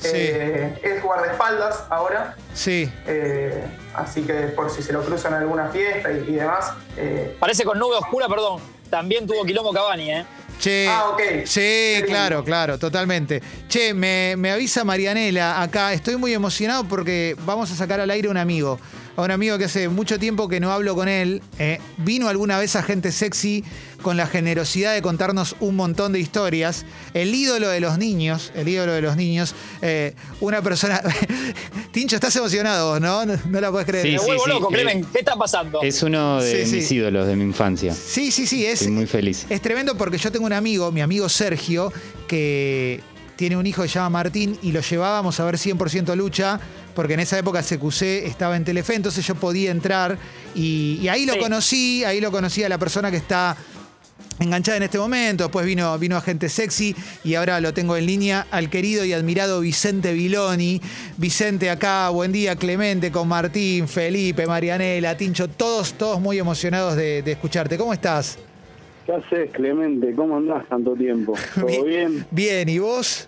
[0.01, 0.09] Sí.
[0.13, 2.35] eh, es guardaespaldas ahora.
[2.53, 2.91] Sí.
[3.05, 6.73] eh, así que por si se lo cruzan en alguna fiesta y, y demás.
[6.97, 8.61] eh, Parece con nube oscura, perdón.
[8.89, 10.25] También tuvo quilombo Cavani, ¿eh?
[10.59, 11.21] Che, Ah, ok.
[11.45, 13.41] Sí, claro, claro, totalmente.
[13.67, 18.27] Che, me, me avisa Marianela acá, estoy muy emocionado porque vamos a sacar al aire
[18.27, 18.79] un amigo.
[19.17, 21.41] A un amigo que hace mucho tiempo que no hablo con él.
[21.59, 23.63] eh, vino alguna vez a Gente Sexy
[24.01, 26.85] con la generosidad de contarnos un montón de historias.
[27.13, 29.53] El ídolo de los niños, el ídolo de los niños.
[29.81, 31.01] eh, una persona...
[31.91, 33.25] Tincho, estás emocionado, vos, ¿no?
[33.25, 34.05] No, no la puedes creer.
[34.05, 35.05] Sí, Me sí, vuelvo sí, loco, eh, Clemen.
[35.11, 35.81] ¿Qué está pasando?
[35.83, 36.95] Es uno de Sí, mis sí.
[36.95, 37.93] ídolos de mi infancia.
[37.93, 39.45] Sí, sí, sí, es, Estoy muy feliz.
[39.49, 41.91] es tremendo porque yo tengo un amigo, mi amigo Sergio,
[42.27, 43.01] que
[43.35, 46.59] tiene un hijo que se llama Martín y lo llevábamos a ver 100% lucha,
[46.93, 50.17] porque en esa época CQC estaba en Telefe, entonces yo podía entrar
[50.55, 51.39] y, y ahí lo Sí.
[51.39, 53.55] conocí, ahí lo conocí a la persona que está
[54.39, 58.47] enganchada en este momento, después vino, vino Agente Sexy y ahora lo tengo en línea
[58.49, 60.81] al querido y admirado Vicente Viloni.
[61.17, 67.21] Vicente acá, buen día Clemente, con Martín, Felipe, Marianela, Tincho, todos, todos muy emocionados de,
[67.21, 67.77] de escucharte.
[67.77, 68.39] ¿Cómo estás?
[69.05, 70.13] ¿Qué haces, Clemente?
[70.15, 71.33] ¿Cómo andás tanto tiempo?
[71.55, 72.25] ¿Todo bien?
[72.31, 73.27] Bien, ¿y vos?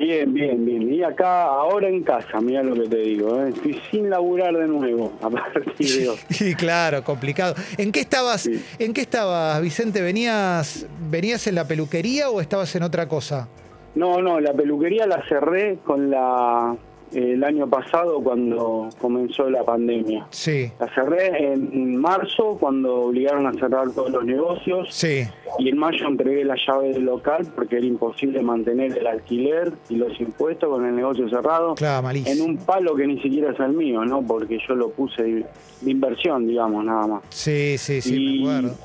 [0.00, 0.94] Bien, bien, bien.
[0.94, 3.38] Y acá, ahora en casa, mira lo que te digo.
[3.44, 3.50] ¿eh?
[3.50, 6.16] Estoy sin laburar de nuevo a partir de hoy.
[6.30, 7.54] Sí, claro, complicado.
[7.76, 8.64] ¿En qué estabas, Sí.
[8.78, 10.00] en qué estabas, Vicente?
[10.00, 13.46] ¿Venías, ¿Venías en la peluquería o estabas en otra cosa?
[13.94, 16.74] No, no, la peluquería la cerré con la
[17.12, 20.26] el año pasado cuando comenzó la pandemia.
[20.30, 25.22] Sí, La cerré en marzo cuando obligaron a cerrar todos los negocios sí,
[25.58, 29.96] y en mayo entregué la llave del local porque era imposible mantener el alquiler y
[29.96, 31.74] los impuestos con el negocio cerrado.
[31.74, 32.44] claro, en malísimo.
[32.44, 34.22] un palo que ni siquiera es el mío, ¿no?
[34.22, 35.46] Porque yo lo puse de,
[35.80, 37.22] de inversión, digamos, nada más.
[37.30, 38.76] Sí, sí, sí, Y- me acuerdo.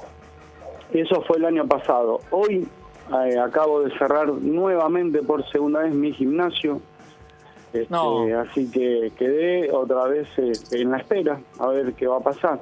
[0.94, 2.20] Eso fue el año pasado.
[2.32, 2.66] Hoy
[3.26, 6.82] eh, acabo de cerrar nuevamente por segunda vez mi gimnasio.
[7.82, 8.26] Este, No.
[8.40, 12.60] Así que quedé otra vez eh, en la espera a ver qué va a pasar.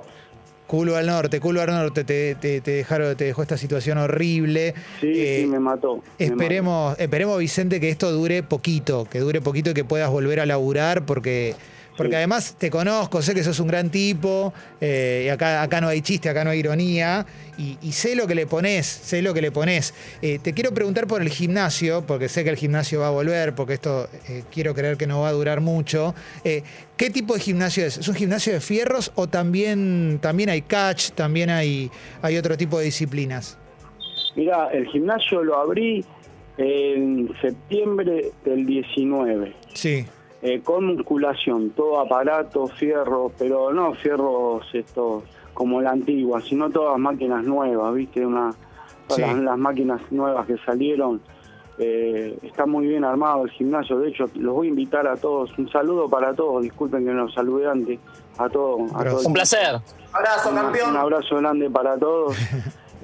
[0.67, 4.73] Culo al norte, culo al norte, te, te- te dejaron, te dejó esta situación horrible.
[5.01, 6.01] Sí, Eh, sí, me mató.
[6.17, 10.39] me Esperemos, esperemos, Vicente, que esto dure poquito, que dure poquito y que puedas volver
[10.39, 11.53] a laburar, porque,
[11.97, 15.87] porque además te conozco, sé que sos un gran tipo, eh, y acá, acá no
[15.87, 17.25] hay chiste, acá no hay ironía,
[17.57, 19.93] y, y sé lo que le pones, sé lo que le pones.
[20.21, 23.53] Eh, te quiero preguntar por el gimnasio, porque sé que el gimnasio va a volver,
[23.55, 26.15] porque esto eh, quiero creer que no va a durar mucho.
[26.43, 27.97] ¿Qué tipo de gimnasio es?
[27.97, 32.79] ¿Es un gimnasio de fierros o también, también hay catch, también hay, hay otro tipo
[32.79, 33.57] de disciplinas?
[34.35, 36.03] Mira, el gimnasio lo abrí
[36.57, 39.53] en septiembre del 19.
[39.73, 40.05] Sí,
[40.43, 46.99] eh, con musculación, todo aparato, fierro, pero no fierros estos como la antigua, sino todas
[46.99, 48.25] máquinas nuevas, ¿viste?
[48.25, 48.51] Una,
[49.07, 49.21] todas Sí.
[49.21, 51.21] las, las máquinas nuevas que salieron.
[51.79, 55.57] eh, está muy bien armado el gimnasio, de hecho los voy a invitar a todos,
[55.57, 57.99] un saludo para todos, disculpen que no los saludé antes,
[58.37, 58.93] a todos.
[58.93, 59.25] a todos.
[59.25, 59.79] Un placer.
[60.13, 60.89] Abrazo, Un- campeón.
[60.91, 62.35] Un abrazo grande para todos.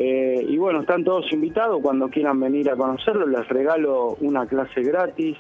[0.02, 1.82] Eh, y bueno, están todos invitados.
[1.82, 5.36] Cuando quieran venir a conocerlo, les regalo una clase gratis,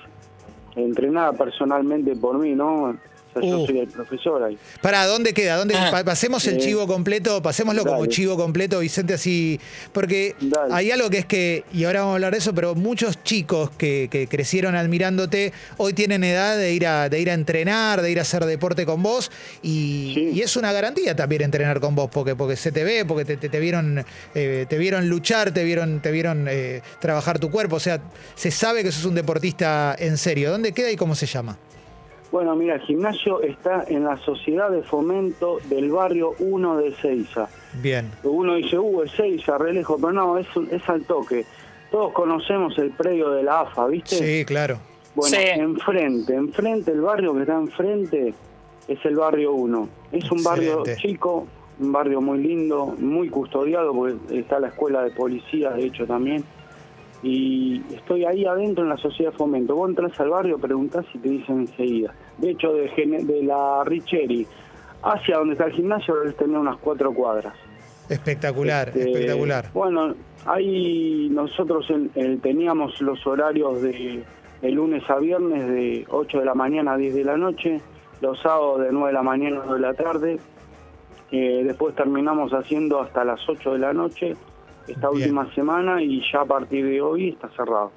[0.83, 2.95] entrenada personalmente por mí, ¿no?
[3.35, 3.65] O sea, yo Uh.
[3.67, 4.57] soy el profesor ahí.
[4.81, 5.55] Para, ¿dónde queda?
[5.57, 5.89] ¿Dónde, Ah.
[5.91, 8.09] pa- pasemos el Eh, chivo completo, pasémoslo como dale.
[8.09, 9.59] chivo completo, Vicente, así.
[9.93, 10.73] Porque Dale.
[10.73, 13.69] hay algo que es que, y ahora vamos a hablar de eso, pero muchos chicos
[13.77, 18.09] que, que crecieron admirándote hoy tienen edad de ir, a, de ir a entrenar, de
[18.11, 19.31] ir a hacer deporte con vos.
[19.61, 20.31] Y, Sí.
[20.33, 23.37] y es una garantía también entrenar con vos, porque, porque se te ve, porque te,
[23.37, 27.75] te- te vieron, eh, te vieron luchar, te vieron, te vieron eh, trabajar tu cuerpo.
[27.75, 28.01] O sea,
[28.35, 30.49] se sabe que sos un deportista en serio.
[30.51, 31.57] ¿Dónde queda y cómo se llama?
[32.31, 37.47] Bueno, mira, el gimnasio está en la Sociedad de Fomento del barrio 1 de Seiza.
[37.81, 38.11] Bien.
[38.23, 41.45] Uno dice, uh, es Seiza, re lejos, pero no, es, un- es al toque.
[41.89, 44.15] Todos conocemos el predio de la AFA, ¿viste?
[44.17, 44.77] Sí, claro.
[45.15, 45.43] Bueno, Sí.
[45.59, 48.33] enfrente, enfrente, el barrio que está enfrente
[48.87, 49.89] es el barrio 1.
[50.11, 51.47] Es un barrio chico,
[51.79, 56.43] un barrio muy lindo, muy custodiado, porque está la escuela de policía, de hecho, también.
[57.21, 59.75] Y estoy ahí adentro en la sociedad de fomento.
[59.75, 62.13] Vos entras al barrio, preguntás y te dicen enseguida.
[62.37, 64.47] De hecho, de, la Richeri
[65.03, 67.53] hacia donde está el gimnasio, debes tener unas cuatro cuadras.
[68.09, 69.65] Espectacular, Este, espectacular.
[69.73, 74.23] Bueno, ahí nosotros en- en- teníamos los horarios de,
[74.61, 77.81] de lunes a viernes de 8 de la mañana a 10 de la noche,
[78.21, 80.39] los sábados de 9 de la mañana a 9 de la tarde.
[81.31, 84.35] Eh, después terminamos haciendo hasta las 8 de la noche
[84.89, 85.23] esta Bien.
[85.35, 87.91] última semana y ya a partir de hoy está cerrado.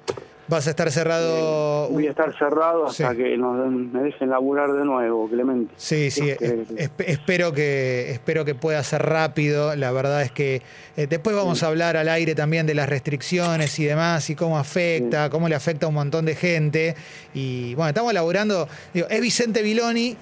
[0.45, 1.87] Vas a estar cerrado.
[1.89, 3.17] Voy a estar cerrado hasta Sí.
[3.17, 5.73] que nos me dejen laburar de nuevo, Clemente.
[5.77, 9.73] Sí, sí, Este, es- esp- espero que espero que pueda ser rápido.
[9.77, 10.61] La verdad es que
[10.97, 14.57] eh, después vamos a hablar al aire también de las restricciones y demás y cómo
[14.59, 16.95] afecta, cómo le afecta a un montón de gente.
[17.33, 18.67] Y bueno, estamos laburando.
[18.93, 20.17] Digo, es Vicente Viloni,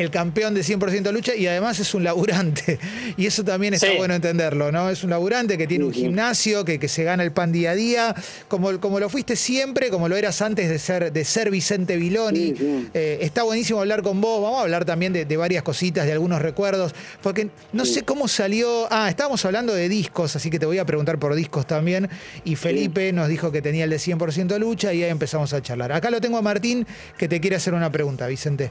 [0.00, 2.78] el campeón de 100% lucha y además es un laburante.
[3.16, 3.94] Y eso también está Sí.
[3.98, 4.88] bueno entenderlo, ¿no?
[4.88, 7.74] Es un laburante que tiene un gimnasio, que, que se gana el pan día a
[7.74, 8.14] día,
[8.48, 12.50] como, como lo fuiste siempre, como lo eras antes de ser, de ser Vicente Viloni.
[12.50, 12.88] Sí, sí.
[12.94, 14.40] Eh, está buenísimo hablar con vos.
[14.42, 16.94] Vamos a hablar también de, de varias cositas, de algunos recuerdos.
[17.22, 17.94] Porque no Sí.
[17.94, 18.86] sé cómo salió.
[18.90, 22.08] Ah, estábamos hablando de discos, así que te voy a preguntar por discos también.
[22.44, 25.92] Y Felipe nos dijo que tenía el de 100% lucha y ahí empezamos a charlar.
[25.92, 26.86] Acá lo tengo a Martín
[27.18, 28.70] que te quiere hacer una pregunta, Vicente.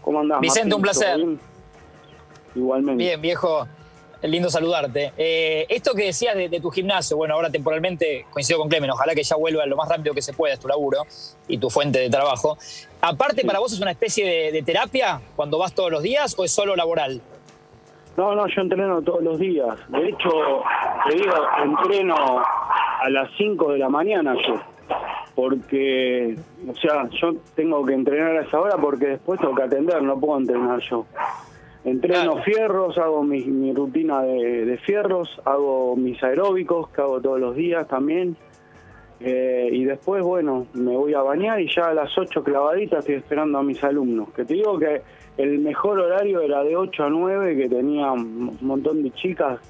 [0.00, 0.74] ¿Cómo andás, Vicente, Martín?
[0.74, 1.20] un placer.
[2.54, 3.02] Igualmente.
[3.02, 3.66] Bien, viejo.
[4.22, 5.12] Lindo saludarte.
[5.18, 9.14] Eh, esto que decías de, de tu gimnasio, bueno, ahora temporalmente coincido con Clemen, ojalá
[9.14, 11.02] que ya vuelva lo más rápido que se pueda, es tu laburo
[11.46, 12.56] y tu fuente de trabajo.
[13.02, 16.44] Aparte, ¿para vos es una especie de, de terapia cuando vas todos los días o
[16.44, 17.20] es solo laboral?
[18.16, 19.76] No, no, yo entreno todos los días.
[19.88, 20.30] De hecho,
[21.06, 24.54] te digo, entreno a las 5 de la mañana yo.
[25.34, 26.36] Porque,
[26.68, 30.18] o sea, yo tengo que entrenar a esa hora porque después tengo que atender, no
[30.18, 31.06] puedo entrenar yo.
[31.84, 32.42] Entreno Claro.
[32.44, 37.56] fierros, hago mi, mi rutina de, de fierros, hago mis aeróbicos que hago todos los
[37.56, 38.36] días también.
[39.20, 43.16] Eh, y después, bueno, me voy a bañar y ya a las 8 clavaditas estoy
[43.16, 44.30] esperando a mis alumnos.
[44.32, 45.02] Que te digo que
[45.36, 49.60] el mejor horario era de 8 a 9, que tenía un montón de chicas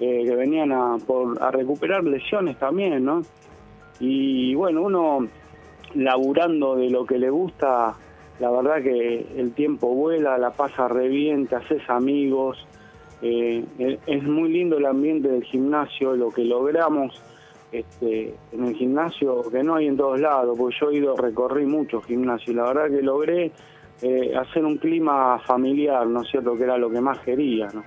[0.00, 3.22] eh, que venían a, por, a recuperar lesiones también, ¿no?
[4.04, 5.28] Y bueno, uno
[5.94, 7.94] laburando de lo que le gusta,
[8.40, 12.66] la verdad que el tiempo vuela, la pasa re bien, te haces amigos.
[13.24, 13.64] eh,
[14.08, 17.22] es- muy lindo el ambiente del gimnasio, lo que logramos
[17.70, 21.64] este, en el gimnasio que no hay en todos lados, porque yo he ido, recorrí
[21.64, 23.52] muchos gimnasios y la verdad que logré
[24.02, 26.56] eh, hacer un clima familiar, ¿no es cierto?
[26.56, 27.84] Que era lo que más quería, ¿no?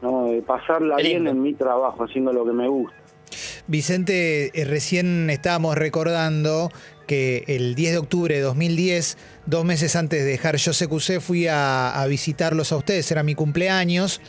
[0.00, 0.24] ¿No?
[0.32, 2.96] De pasarla bien en mi trabajo, haciendo lo que me gusta.
[3.68, 6.72] Vicente, eh, recién estábamos recordando
[7.06, 11.46] que el 10 de octubre de 2010, dos meses antes de dejar Yo CQC, fui
[11.46, 14.20] a, a visitarlos a ustedes, era mi cumpleaños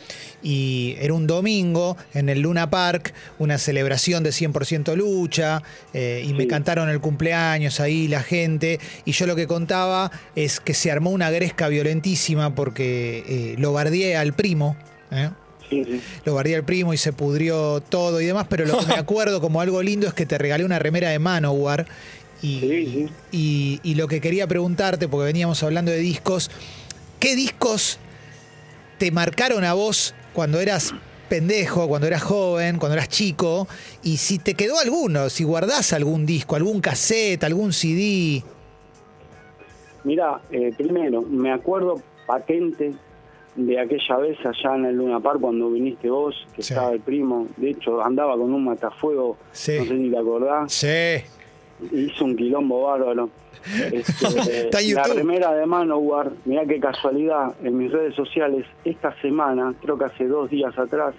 [0.42, 6.32] y era un domingo en el Luna Park, una celebración de 100% lucha eh, y
[6.32, 10.90] me cantaron el cumpleaños ahí la gente y yo lo que contaba es que se
[10.90, 14.76] armó una gresca violentísima porque eh, lo bardeé al primo.
[15.10, 15.30] ¿eh?
[15.70, 16.00] Sí, sí.
[16.24, 19.40] lo guardé al primo y se pudrió todo y demás, pero lo que me acuerdo
[19.40, 21.86] como algo lindo es que te regalé una remera de Manowar.
[22.42, 23.08] Y, sí.
[23.32, 26.50] y, y lo que quería preguntarte, porque veníamos hablando de discos,
[27.18, 27.98] ¿qué discos
[28.98, 30.94] te marcaron a vos cuando eras
[31.28, 33.68] pendejo, cuando eras joven, cuando eras chico?
[34.02, 38.42] Y si te quedó alguno, si guardás algún disco, algún cassette, algún CD.
[40.04, 42.94] Mira, eh, primero, me acuerdo patente
[43.56, 46.72] de aquella vez allá en el Luna Park cuando viniste vos, que Sí.
[46.72, 47.46] estaba el primo.
[47.56, 49.76] De hecho, andaba con un matafuego, Sí.
[49.78, 50.72] no sé si te acordás.
[50.72, 51.24] Sí.
[51.92, 53.28] Hizo un quilombo bárbaro.
[53.92, 59.74] Este, Está la remera de Manowar, mirá qué casualidad, en mis redes sociales, esta semana,
[59.82, 61.14] creo que hace dos días atrás,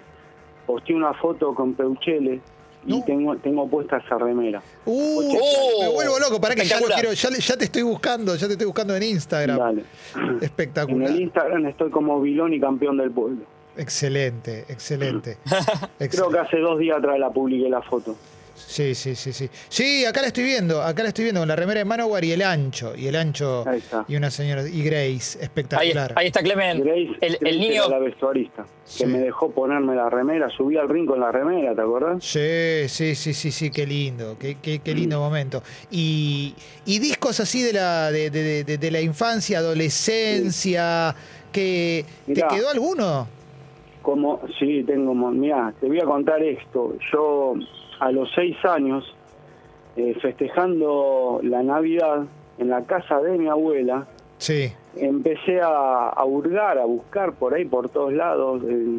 [0.66, 2.40] posté una foto con Peuchele
[2.86, 4.62] y tengo, tengo puesta esa remera.
[4.84, 7.14] Uh, Oh, me vuelvo loco, para que ya lo espectacular.
[7.16, 9.58] quiero, ya, ya te estoy buscando, ya te estoy buscando en Instagram.
[9.58, 9.84] Dale.
[10.16, 11.10] En Espectacular.
[11.10, 13.44] el Instagram estoy como Vilón y campeón del pueblo.
[13.76, 15.38] Excelente, excelente.
[16.10, 18.16] Creo que hace dos días atrás la publiqué la foto.
[18.66, 19.50] Sí, sí, sí, sí.
[19.68, 22.32] Sí, acá la estoy viendo, acá la estoy viendo con la remera de Manowar y
[22.32, 24.04] el ancho, y el ancho Ahí está.
[24.08, 26.12] y una señora y Grace, espectacular.
[26.16, 26.80] ahí está Clemen.
[26.82, 27.84] Grace, el, Grace el niño.
[27.84, 29.04] era la vestuarista, Sí.
[29.04, 32.24] que me dejó ponerme la remera, subí al ring con la remera, ¿te acordás?
[32.24, 35.62] Sí, sí, sí, sí, sí, qué lindo, qué, qué, qué lindo momento.
[35.90, 36.54] Y,
[36.86, 41.14] y discos así de la, de, de- de- de la infancia, adolescencia,
[41.52, 43.28] que ¿te quedó alguno?
[44.02, 46.96] Como, sí, tengo, mirá, te voy a contar esto.
[47.12, 47.54] Yo
[48.02, 49.04] a los seis años,
[49.96, 52.24] eh, festejando la Navidad
[52.58, 54.06] en la casa de mi abuela,
[54.38, 54.72] Sí.
[54.96, 58.98] empecé a, a hurgar, a buscar por ahí, por todos lados, eh,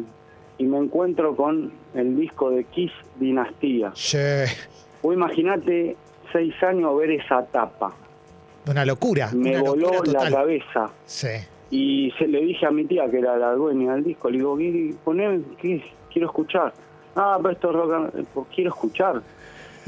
[0.56, 3.92] y me encuentro con el disco de Kiss Dinastía.
[3.94, 4.18] Sí.
[5.02, 5.96] Vos imaginate
[6.32, 7.92] seis años ver esa tapa.
[8.66, 9.28] Una locura.
[9.34, 10.90] Me una voló locura la cabeza.
[11.04, 11.28] Sí.
[11.70, 14.56] Y se le dije a mi tía, que era la dueña del disco, le digo,
[14.56, 15.82] ¿qué, poné, qué?
[16.10, 16.72] quiero escuchar.
[17.16, 18.26] Ah, pero esto es rock and roll.
[18.34, 19.22] Pues quiero escuchar.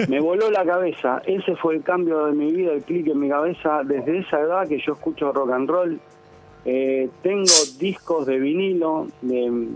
[0.08, 1.22] Me voló la cabeza.
[1.26, 3.82] Ese fue el cambio de mi vida, el clic en mi cabeza.
[3.84, 6.00] Desde esa edad que yo escucho rock and roll.
[6.64, 7.44] Eh, tengo
[7.78, 9.68] discos de vinilo de,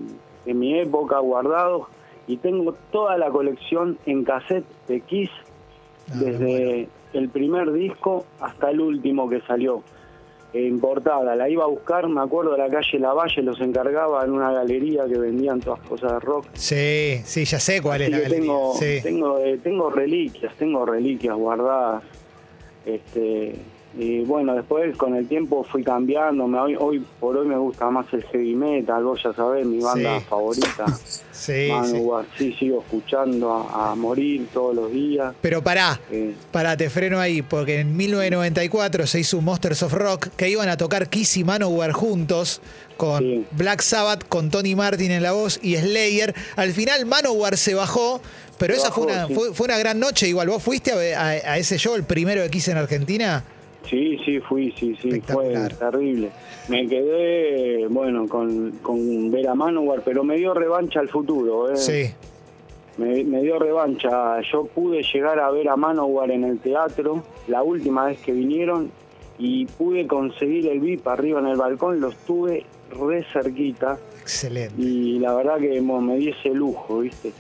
[0.45, 1.87] de mi época guardados
[2.27, 5.31] y tengo toda la colección en cassette de Kiss
[6.11, 9.83] Ah, desde el primer disco hasta el último que salió
[10.53, 11.37] importada.
[11.37, 15.05] La iba a buscar, me acuerdo, de la calle Lavalle, los encargaba en una galería
[15.07, 16.47] que vendían todas cosas de rock.
[16.55, 18.41] Sí, sí, ya sé cuál Así es la galería.
[18.41, 18.99] tengo, Sí.
[19.03, 22.03] tengo, eh, tengo reliquias, tengo reliquias guardadas.
[22.85, 23.55] Este,
[23.99, 26.47] y bueno, después con el tiempo fui cambiando.
[26.47, 29.81] Me, hoy, hoy por hoy me gusta más el heavy metal, vos ya sabés, mi
[29.81, 30.25] banda Sí.
[30.29, 30.87] favorita.
[31.41, 31.69] Sí, sí.
[31.73, 32.27] Manowar.
[32.37, 35.35] Sí, sigo escuchando a, a morir todos los días.
[35.41, 39.93] Pero pará, Eh, pará, te freno ahí, porque en 1994 se hizo un Monsters of
[39.95, 42.61] Rock que iban a tocar Kiss y Manowar juntos
[42.99, 43.47] con Sí.
[43.53, 46.35] Black Sabbath, con Tony Martin en la voz y Slayer.
[46.57, 48.21] Al final Manowar se bajó,
[48.59, 49.35] pero Se esa fue, una, sí.
[49.35, 50.29] fue, fue una gran noche.
[50.29, 53.43] Igual, ¿vos fuiste a, a- a ese show, el primero de Kiss en Argentina?
[53.85, 56.31] Sí, sí, fui, sí, sí, fue terrible.
[56.69, 61.77] Me quedé, bueno, con, con ver a Manowar, pero me dio revancha al futuro, ¿eh?
[61.77, 62.15] Sí.
[62.99, 64.41] Me, me dio revancha.
[64.43, 68.91] Yo pude llegar a ver a Manowar en el teatro, la última vez que vinieron,
[69.39, 74.75] y pude conseguir el VIP arriba en el balcón, los tuve re cerquita, Excelente.
[74.81, 77.33] y la verdad que me di ese lujo, ¿viste?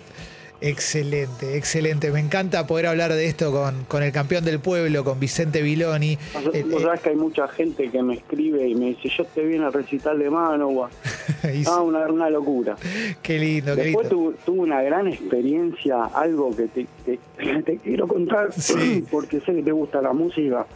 [0.62, 2.10] Excelente, excelente.
[2.10, 6.18] Me encanta poder hablar de esto con, con el campeón del pueblo, con Vicente Viloni.
[6.34, 9.08] Vos Eh, vos eh, sabés que hay mucha gente que me escribe y me dice,
[9.08, 10.90] yo te vi en el recital de Manowar.
[11.54, 12.76] y- Ah, una, una locura.
[13.22, 14.32] qué lindo, qué Después lindo.
[14.32, 17.18] tu- tuve una gran experiencia, algo que te, te-
[17.62, 19.04] te quiero contar, Sí.
[19.10, 20.66] porque sé que te gusta la música.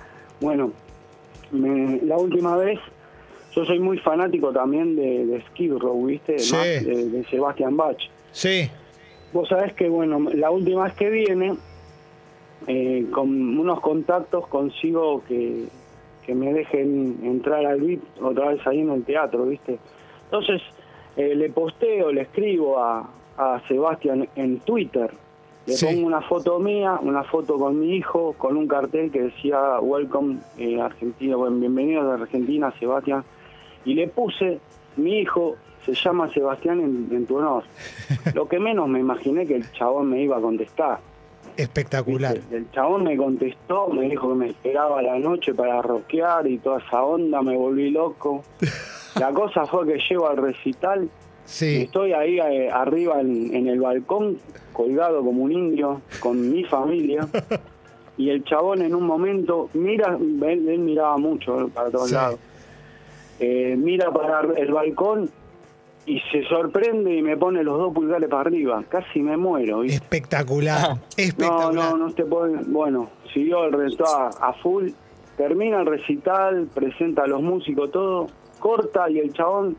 [0.40, 0.72] Bueno,
[1.52, 2.78] me- la última vez,
[3.54, 6.38] yo soy muy fanático también de, de Skid Row, ¿viste?
[6.38, 6.54] Sí.
[6.54, 7.98] Más de, de Sebastian Bach.
[8.32, 8.68] Sí,
[9.34, 11.54] Vos sabés que, bueno, la última vez que viene,
[12.68, 15.64] eh, con unos contactos consigo que,
[16.24, 19.78] que me dejen entrar al VIP otra vez ahí en el teatro, ¿viste?
[20.26, 20.62] Entonces,
[21.16, 25.10] eh, le posteo, le escribo a, a Sebastián en Twitter.
[25.66, 25.86] Le Sí.
[25.86, 30.38] pongo una foto mía, una foto con mi hijo, con un cartel que decía Welcome
[30.58, 33.24] eh, Argentina, bueno, bienvenido de Argentina, Sebastián.
[33.84, 34.60] Y le puse,
[34.96, 37.64] mi hijo se llama Sebastián en, en tu honor.
[38.34, 40.98] Lo que menos me imaginé que el chabón me iba a contestar.
[41.56, 42.34] espectacular.
[42.34, 42.56] ¿viste?
[42.56, 46.78] El chabón me contestó, me dijo que me esperaba la noche para rockear y toda
[46.78, 48.42] esa onda, me volví loco.
[49.20, 51.08] La cosa fue que llego al recital,
[51.46, 54.38] Sí, estoy ahí eh, arriba en, en el balcón,
[54.72, 57.28] colgado como un indio, con mi familia.
[58.16, 62.14] Y el chabón en un momento mira, él, él miraba mucho para todos Sí.
[62.14, 62.38] lados.
[63.40, 65.28] Eh, mira para el balcón
[66.06, 68.82] y se sorprende y me pone los dos pulgares para arriba.
[68.88, 69.80] Casi me muero.
[69.80, 69.96] ¿viste?
[69.96, 71.72] espectacular, No, espectacular.
[71.92, 72.52] no, no te puedo.
[72.66, 74.90] Bueno, siguió el resto a, a full.
[75.36, 78.26] Termina el recital, presenta a los músicos, todo.
[78.60, 79.76] Corta y el chabón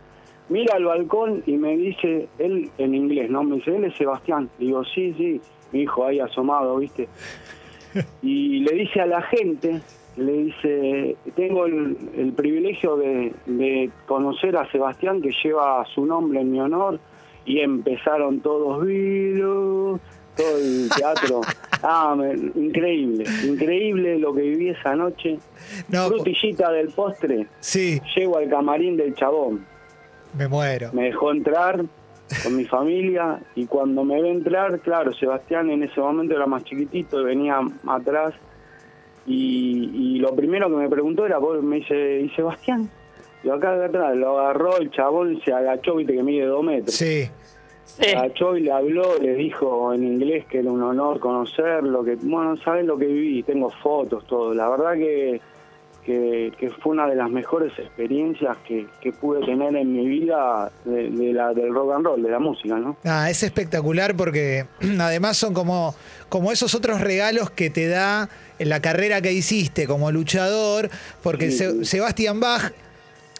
[0.50, 3.44] mira al balcón y me dice, él en inglés, ¿no?
[3.44, 4.50] Me dice, él es Sebastián.
[4.60, 5.42] Digo, sí, sí.
[5.72, 7.08] Mi hijo ahí asomado, ¿viste?
[8.22, 9.82] Y le dice a la gente,
[10.18, 16.42] le dice, tengo el, el privilegio de, de conocer a Sebastián que lleva su nombre
[16.42, 17.00] en mi honor
[17.46, 20.00] y empezaron todos, "Vilo",
[20.36, 21.42] todo el teatro.
[21.88, 25.38] Ah, me- increíble, increíble lo que viví esa noche.
[25.90, 29.64] No, Frutillita del postre, sí, llego al camarín del chabón,
[30.36, 30.90] me muero.
[30.94, 31.84] me dejó entrar
[32.44, 36.64] con mi familia y cuando me ve entrar, claro, Sebastián en ese momento era más
[36.64, 38.34] chiquitito y venía atrás
[39.26, 42.90] y, y lo primero que me preguntó era, vos, me dice, ¿y Sebastián?
[43.44, 46.96] Y acá de atrás lo agarró, el chabón se agachó, viste que mide dos metros.
[46.96, 47.30] Sí,
[47.86, 48.04] Sí.
[48.04, 52.16] Se agachó y le habló, le dijo en inglés que era un honor conocerlo, que,
[52.16, 54.54] bueno, sabes lo que viví, tengo fotos, todo.
[54.54, 55.40] La verdad que,
[56.06, 60.72] que, que fue una de las mejores experiencias que, que pude tener en mi vida
[60.86, 62.96] de, de la, del rock and roll, de la música, ¿no?
[63.04, 64.66] Ah, es espectacular porque
[65.00, 65.96] además son como,
[66.30, 70.90] como esos otros regalos que te da en la carrera que hiciste como luchador,
[71.24, 71.84] porque sí.
[71.84, 72.72] Sebastián Bach,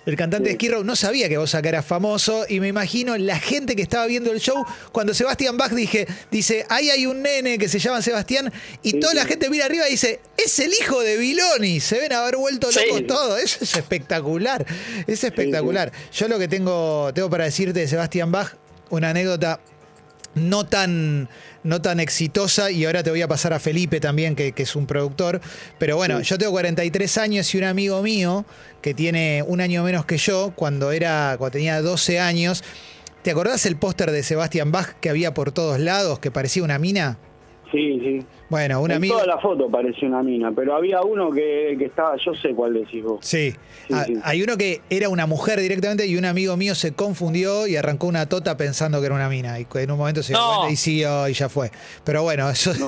[0.06, 0.56] el cantante de Sí.
[0.58, 3.82] Skid Row, no sabía que vos acá eras famoso y me imagino la gente que
[3.82, 7.80] estaba viendo el show cuando Sebastián Bach dije, dice, ahí hay un nene que se
[7.80, 8.52] llama Sebastián
[8.84, 9.30] y Sí, toda la sí.
[9.30, 12.80] gente mira arriba y dice, es el hijo de Viloni, se ven haber vuelto Sí.
[12.88, 14.66] locos todos, eso es espectacular,
[15.08, 15.92] es espectacular.
[16.14, 18.54] Yo lo que tengo, tengo para decirte de Sebastián Bach,
[18.92, 19.60] una anécdota
[20.36, 21.30] no tan,
[21.64, 24.76] no tan exitosa y ahora te voy a pasar a Felipe también, que, que es
[24.76, 25.42] un productor.
[25.80, 28.46] Pero bueno, yo tengo 43 años y un amigo mío
[28.82, 32.64] que tiene un año menos que yo, cuando, era, cuando tenía 12 años,
[33.24, 36.78] ¿te acordás el póster de Sebastián Bach que había por todos lados, que parecía una
[36.78, 37.18] mina?
[37.72, 38.26] Sí, sí.
[38.50, 39.16] Bueno, un en amigo...
[39.16, 42.74] toda la foto parecía una mina, pero había uno que, que estaba, yo sé cuál
[42.74, 43.20] decís vos.
[43.26, 43.56] Sí.
[43.88, 44.16] Sí, Ah, sí.
[44.24, 48.08] Hay uno que era una mujer directamente y un amigo mío se confundió y arrancó
[48.08, 49.60] una tota pensando que era una mina.
[49.60, 50.48] Y en un momento se dio No.
[50.58, 51.70] cuenta y siguió y ya fue.
[52.04, 52.82] Pero bueno, eso es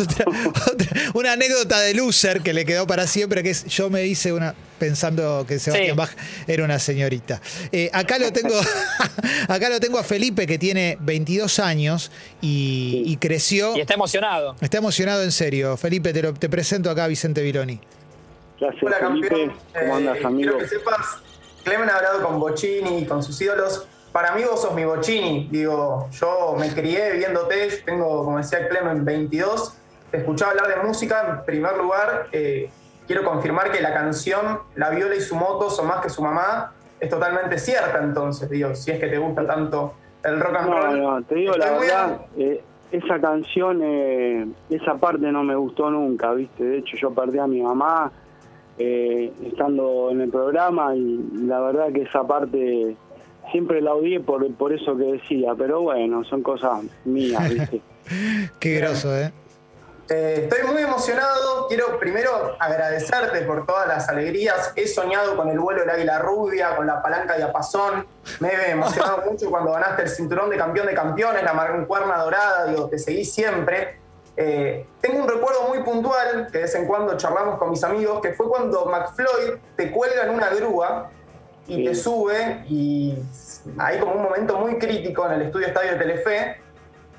[0.00, 0.24] otra-
[0.72, 4.32] otra- una anécdota de loser que le quedó para siempre, que es yo me hice
[4.32, 5.96] una pensando que Sebastián Sí.
[5.96, 6.10] Bach
[6.46, 7.42] era una señorita.
[7.70, 8.54] Eh, acá lo tengo,
[9.48, 12.10] acá lo tengo a Felipe que tiene 22 años
[12.40, 13.76] y, y creció.
[13.76, 14.56] Y está emocionado.
[14.62, 15.76] Está emocionado en serio.
[15.76, 17.80] Felipe, te, lo- te presento acá a Vicente Viloni.
[18.60, 19.28] Gracias, Hola Felipe.
[19.28, 19.52] campeón.
[19.78, 20.52] ¿Cómo andas, Eh, amigo?
[20.52, 21.18] Quiero que sepas,
[21.64, 23.86] Clemen ha hablado con Bocini y con sus ídolos.
[24.12, 25.48] Para mí vos sos mi Bocini.
[25.50, 29.74] Digo, yo me crié viéndote, yo tengo, como decía Clemen, 22.
[30.10, 31.36] Te escuchaba hablar de música.
[31.38, 32.68] En primer lugar, eh,
[33.06, 36.72] quiero confirmar que la canción La Viola y su moto son más que su mamá.
[36.98, 40.80] Es totalmente cierta entonces, digo, si es que te gusta tanto el rock and No,
[40.80, 41.02] roll.
[41.02, 45.90] no, te digo la Estoy verdad, eh, esa canción, eh, esa parte no me gustó
[45.90, 46.64] nunca, ¿viste?
[46.64, 48.10] De hecho, yo perdí a mi mamá
[48.78, 52.96] eh, estando en el programa y la verdad que esa parte
[53.50, 57.80] siempre la odié por, por eso que decía, pero bueno, son cosas mías, ¿viste?
[58.60, 59.32] Qué groso, ¿eh?
[60.10, 61.68] Eh, estoy muy emocionado.
[61.68, 64.72] Quiero primero agradecerte por todas las alegrías.
[64.74, 68.06] He soñado con el vuelo del águila rubia, con la palanca de apazón.
[68.40, 72.66] Me he emocionado mucho cuando ganaste el cinturón de campeón de campeones, la mancuerna dorada.
[72.66, 74.00] Digo, te seguí siempre.
[74.36, 78.20] Eh, tengo un recuerdo muy puntual que de vez en cuando charlamos con mis amigos,
[78.20, 81.10] que fue cuando McFloyd te cuelga en una grúa
[81.68, 83.16] y te sube y
[83.78, 86.56] hay como un momento muy crítico en el estudio estadio de Telefe.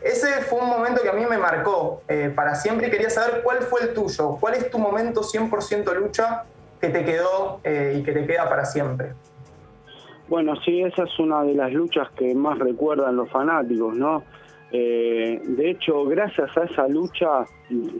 [0.01, 3.41] Ese fue un momento que a mí me marcó eh, para siempre y quería saber
[3.43, 6.45] cuál fue el tuyo, cuál es tu momento 100% lucha
[6.79, 9.13] que te quedó eh, y que te queda para siempre.
[10.27, 14.23] Bueno, sí, esa es una de las luchas que más recuerdan los fanáticos, ¿no?
[14.71, 17.45] Eh, de hecho, gracias a esa lucha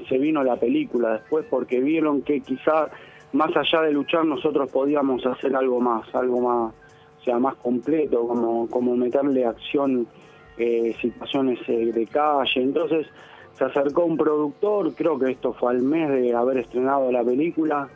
[0.07, 2.89] se vino la película después porque vieron que quizá
[3.33, 6.73] más allá de luchar nosotros podíamos hacer algo más, algo más,
[7.19, 10.07] o sea, más completo, como, como meterle acción,
[10.57, 12.61] eh, situaciones eh, de calle.
[12.61, 13.07] Entonces
[13.53, 17.89] se acercó un productor, creo que esto fue al mes de haber estrenado la película,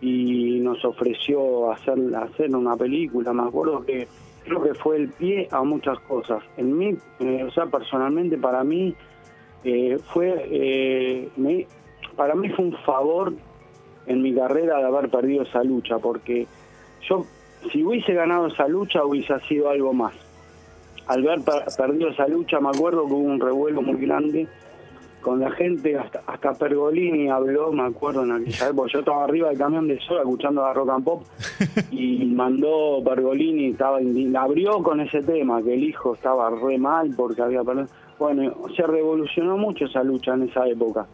[0.00, 3.32] y nos ofreció hacer, hacer una película.
[3.32, 4.06] Me acuerdo que
[4.44, 6.42] creo que fue el pie a muchas cosas.
[6.56, 8.94] En mí, eh, o sea, personalmente para mí
[9.64, 11.28] eh, fue, eh,
[12.16, 13.32] para mí fue un favor
[14.06, 16.46] en mi carrera de haber perdido esa lucha, porque
[17.08, 17.26] yo,
[17.72, 20.14] si hubiese ganado esa lucha, hubiese sido algo más.
[21.08, 21.40] Al haber
[21.76, 24.46] perdido esa lucha, me acuerdo que hubo un revuelo muy grande
[25.20, 29.48] con la gente, hasta, hasta Pergolini habló, me acuerdo en aquella época, yo estaba arriba
[29.48, 31.22] del camión de sol escuchando a Rock and Pop
[31.90, 33.98] y mandó Pergolini, estaba
[34.38, 37.88] abrió con ese tema, que el hijo estaba re mal porque había perdido.
[38.18, 41.06] Bueno, se revolucionó mucho esa lucha en esa época.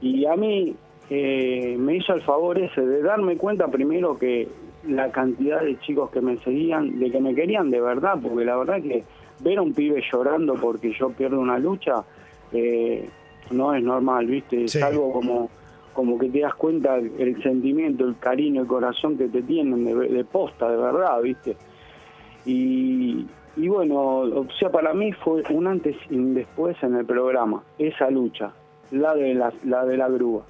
[0.00, 0.74] Y a mí
[1.10, 4.48] eh, me hizo el favor ese de darme cuenta primero que
[4.88, 8.56] la cantidad de chicos que me seguían, de que me querían de verdad, porque la
[8.56, 9.04] verdad que
[9.42, 12.04] ver a un pibe llorando porque yo pierdo una lucha,
[12.52, 13.08] eh,
[13.50, 14.64] no es normal, ¿viste?
[14.64, 15.50] Es algo como,
[15.92, 20.24] como que te das cuenta el sentimiento, el cariño, el corazón que te tienen de,
[20.24, 21.56] posta, de verdad, ¿viste?
[22.44, 23.26] Y,
[23.56, 27.62] y bueno, o sea, para mí fue un antes y un después en el programa,
[27.78, 28.52] esa lucha,
[28.90, 30.44] la de la, la de la grúa.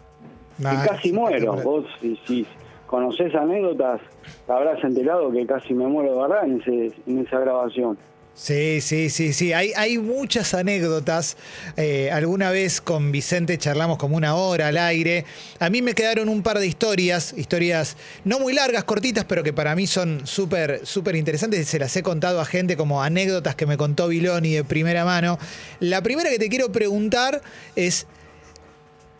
[0.58, 2.46] y ah, casi muero, vos si, si
[2.86, 4.00] conoces anécdotas,
[4.46, 7.96] habrás enterado que casi me muero de verdad en, ese, en esa grabación.
[8.34, 9.52] Sí, sí, sí, sí.
[9.52, 11.36] Hay, hay muchas anécdotas.
[11.76, 15.26] Eh, alguna vez con Vicente charlamos como una hora al aire.
[15.58, 19.52] A mí me quedaron un par de historias, historias no muy largas, cortitas, pero que
[19.52, 23.66] para mí son súper, súper interesantes se las he contado a gente como anécdotas que
[23.66, 25.38] me contó Viloni de primera mano.
[25.78, 27.42] La primera que te quiero preguntar
[27.76, 28.06] es,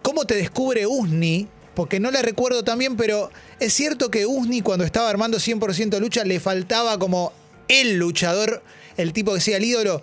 [0.01, 1.49] ¿cómo te descubre Usni?
[1.75, 6.25] Porque no la recuerdo también, pero es cierto que Usni cuando estaba armando 100% lucha
[6.25, 7.33] le faltaba como
[7.69, 8.63] el luchador
[8.97, 10.03] el tipo que sea el ídolo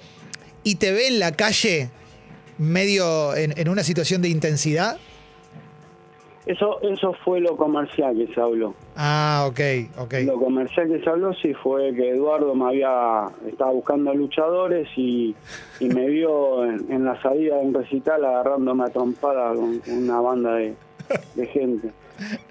[0.64, 1.90] y te ve en la calle
[2.58, 4.98] medio en, una situación de intensidad?
[6.46, 8.74] Eso, eso fue lo comercial que se habló.
[8.96, 9.60] Ah, ok,
[10.00, 10.14] ok.
[10.26, 15.36] Lo comercial que se habló sí fue que Eduardo me había, estaba buscando luchadores y,
[15.80, 20.76] me vio en, la salida de un recital agarrándome a trompada con, una banda de,
[21.54, 21.92] gente.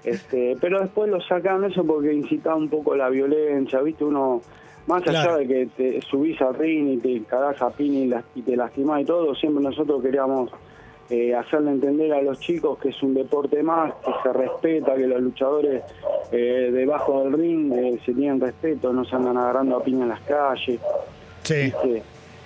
[0.03, 4.05] Este, pero después lo sacaron eso porque incitaba un poco la violencia, ¿viste?
[4.05, 4.41] Uno
[4.89, 8.57] más allá de que te subís a ring y te cagás a pin y, te
[8.57, 10.49] lastimás y todo, siempre nosotros queríamos
[11.11, 15.05] eh, hacerle entender a los chicos que es un deporte más, que se respeta, que
[15.05, 15.83] los luchadores
[16.31, 20.09] eh, debajo del ring eh, se tienen respeto, no se andan agarrando a piña en
[20.09, 20.79] las calles.
[21.43, 21.71] Sí.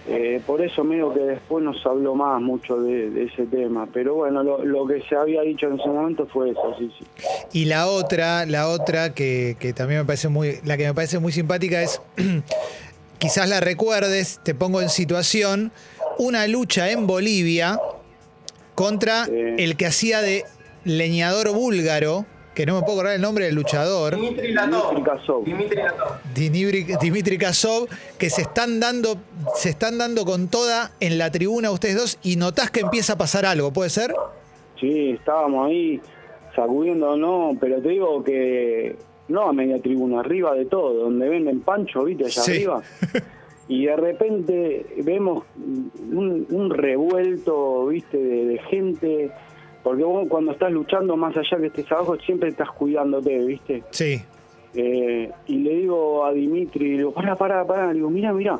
[0.05, 3.87] Eh, por eso medio que después nos habló más mucho de, ese tema.
[3.93, 7.05] Pero bueno, lo, que se había dicho en ese momento fue eso, sí, sí.
[7.53, 11.31] Y la otra, la otra que, también me parece muy, la que me parece muy
[11.31, 12.01] simpática es,
[13.17, 15.71] quizás la recuerdes, te pongo en situación,
[16.17, 17.79] una lucha en Bolivia
[18.75, 20.43] contra el que hacía de
[20.83, 24.15] leñador búlgaro que no me puedo acordar el nombre del luchador.
[24.15, 25.43] Dimitri Latov.
[25.43, 25.79] Dimitri
[26.33, 27.87] Dimitri, Dimitri Kasov,
[28.17, 29.17] que se están dando,
[29.55, 33.17] se están dando con toda en la tribuna ustedes dos y notás que empieza a
[33.17, 34.13] pasar algo, ¿puede ser?
[34.79, 36.01] Sí, estábamos ahí
[36.55, 38.95] sacudiendo, no, pero te digo que
[39.27, 42.81] no a media tribuna, arriba de todo, donde venden pancho, viste, allá arriba.
[43.67, 49.31] Y de repente vemos un, revuelto, viste, de gente
[49.83, 53.83] porque vos cuando estás luchando, más allá que estés abajo, siempre estás cuidándote, ¿viste?
[53.91, 54.21] Sí.
[54.73, 58.59] Eh, y le digo a Dimitri, le digo, pará, pará, pará, le digo, mira, mira,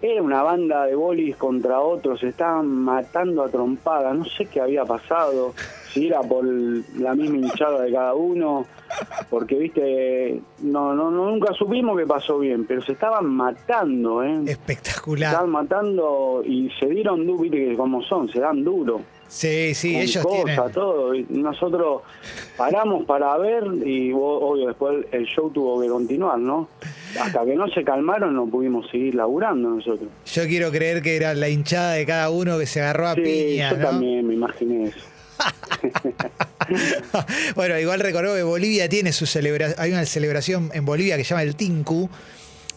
[0.00, 4.60] era una banda de bolis contra otros, se estaban matando a trompadas, no sé qué
[4.60, 5.54] había pasado,
[5.92, 8.66] si era por la misma hinchada de cada uno,
[9.30, 14.40] porque viste, no, no, nunca supimos que pasó bien, pero se estaban matando, ¿eh?
[14.46, 15.30] Espectacular.
[15.30, 19.00] Se estaban matando y se dieron duro, viste que como son, se dan duro.
[19.28, 20.72] Sí, sí, ellos cosas, tienen.
[20.72, 21.14] todo.
[21.14, 22.02] Y Nosotros
[22.54, 26.68] paramos para ver y obvio después el show tuvo que continuar, ¿no?
[27.18, 30.10] Hasta que no se calmaron no pudimos seguir laburando nosotros.
[30.26, 33.22] Yo quiero creer que era la hinchada de cada uno que se agarró a Sí,
[33.22, 33.84] piña, yo ¿no?
[33.84, 35.00] también me imaginé eso.
[37.54, 39.78] Bueno, igual recordó que Bolivia tiene su celebración.
[39.78, 42.08] Hay una celebración en Bolivia que se llama el Tinku,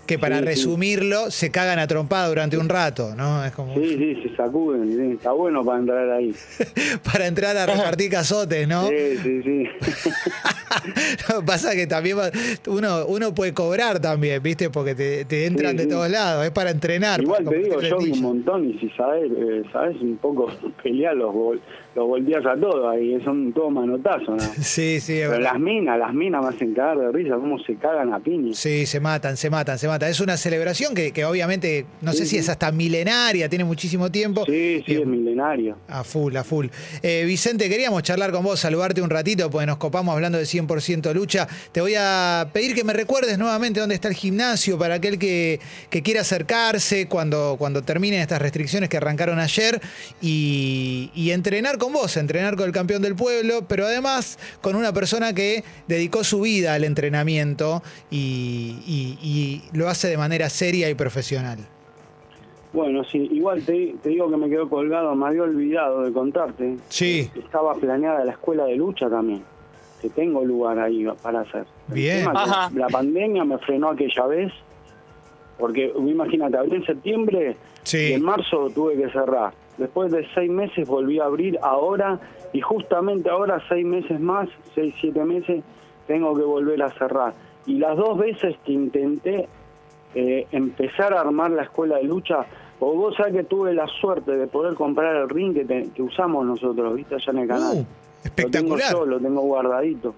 [0.05, 0.45] que para Sí, sí.
[0.47, 3.43] resumirlo, se cagan a trompada durante un rato, ¿no?
[3.43, 6.33] Es como Sí, sí, se sacuden, sí, está bueno para entrar ahí.
[7.11, 8.87] para entrar a repartir cazotes, ¿no?
[8.87, 9.63] Sí, sí, sí.
[11.29, 12.31] Lo que pasa es que también va-
[12.67, 14.69] uno, uno puede cobrar también, ¿viste?
[14.69, 17.21] Porque te, te entran Sí, de todos lados, es para entrenar.
[17.21, 20.47] Igual para te digo, yo vi un montón y si sabes, eh, sabes un poco
[20.83, 21.59] pelear, los, vol-
[21.95, 24.39] los volteas a todos ahí, son todos manotazos, ¿no?
[24.61, 28.13] Sí, sí, Pero las minas, las minas me hacen cagar de risa, cómo se cagan
[28.13, 28.53] a piña.
[28.53, 29.94] Sí, se matan, se matan, se matan.
[30.03, 32.37] Es una celebración que, que obviamente, no sé si sí.
[32.37, 34.43] es hasta milenaria, tiene muchísimo tiempo.
[34.45, 35.77] Sí, sí, Y- es milenario.
[35.87, 36.67] A full, a full.
[37.01, 41.13] Eh, Vicente, queríamos charlar con vos, saludarte un ratito, porque nos copamos hablando de 100%
[41.13, 41.47] lucha.
[41.71, 45.59] Te voy a pedir que me recuerdes nuevamente dónde está el gimnasio para aquel que,
[45.89, 49.79] que quiera acercarse cuando, cuando terminen estas restricciones que arrancaron ayer
[50.21, 54.91] y, y entrenar con vos, entrenar con el campeón del pueblo, pero además con una
[54.93, 60.89] persona que dedicó su vida al entrenamiento y, y- y lo hace de manera seria
[60.89, 61.59] y profesional.
[62.73, 66.75] Bueno, sí, igual te, te digo que me quedó colgado, me había olvidado de contarte.
[66.89, 67.29] Sí.
[67.35, 69.43] Estaba planeada la escuela de lucha también,
[70.01, 71.65] que tengo lugar ahí para hacer.
[71.87, 72.27] Bien.
[72.27, 72.69] Ajá.
[72.75, 74.51] La pandemia me frenó aquella vez,
[75.57, 78.09] porque imagínate, abrí en septiembre Sí.
[78.09, 79.53] y en marzo tuve que cerrar.
[79.77, 82.19] Después de seis meses volví a abrir ahora
[82.51, 85.63] y justamente ahora seis meses más, seis, siete meses,
[86.07, 87.33] tengo que volver a cerrar.
[87.65, 89.47] Y las dos veces que intenté
[90.15, 92.45] eh, empezar a armar la escuela de lucha,
[92.79, 96.01] o vos sabés que tuve la suerte de poder comprar el ring que, te- que
[96.01, 97.77] usamos nosotros, viste, allá en el canal.
[97.77, 97.85] Uh,
[98.23, 98.79] espectacular.
[98.93, 100.15] Lo tengo yo, lo tengo guardadito.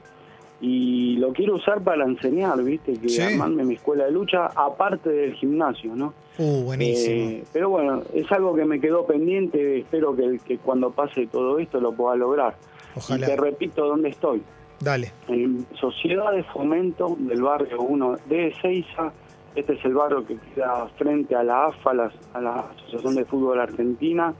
[0.59, 3.21] Y lo quiero usar para enseñar, viste, que Sí.
[3.21, 6.13] armarme mi escuela de lucha, aparte del gimnasio, ¿no?
[6.39, 7.15] Uh, buenísimo.
[7.29, 11.59] Eh, pero bueno, es algo que me quedó pendiente, espero que, que cuando pase todo
[11.59, 12.55] esto lo pueda lograr.
[12.95, 13.25] Ojalá.
[13.27, 14.41] Y te repito dónde estoy.
[14.79, 15.11] Dale.
[15.27, 19.11] En Sociedad de Fomento del barrio 1 de Ezeiza.
[19.57, 23.25] Este es el barrio que queda frente a la AFA, la, a la Asociación de
[23.25, 24.33] Fútbol Argentina.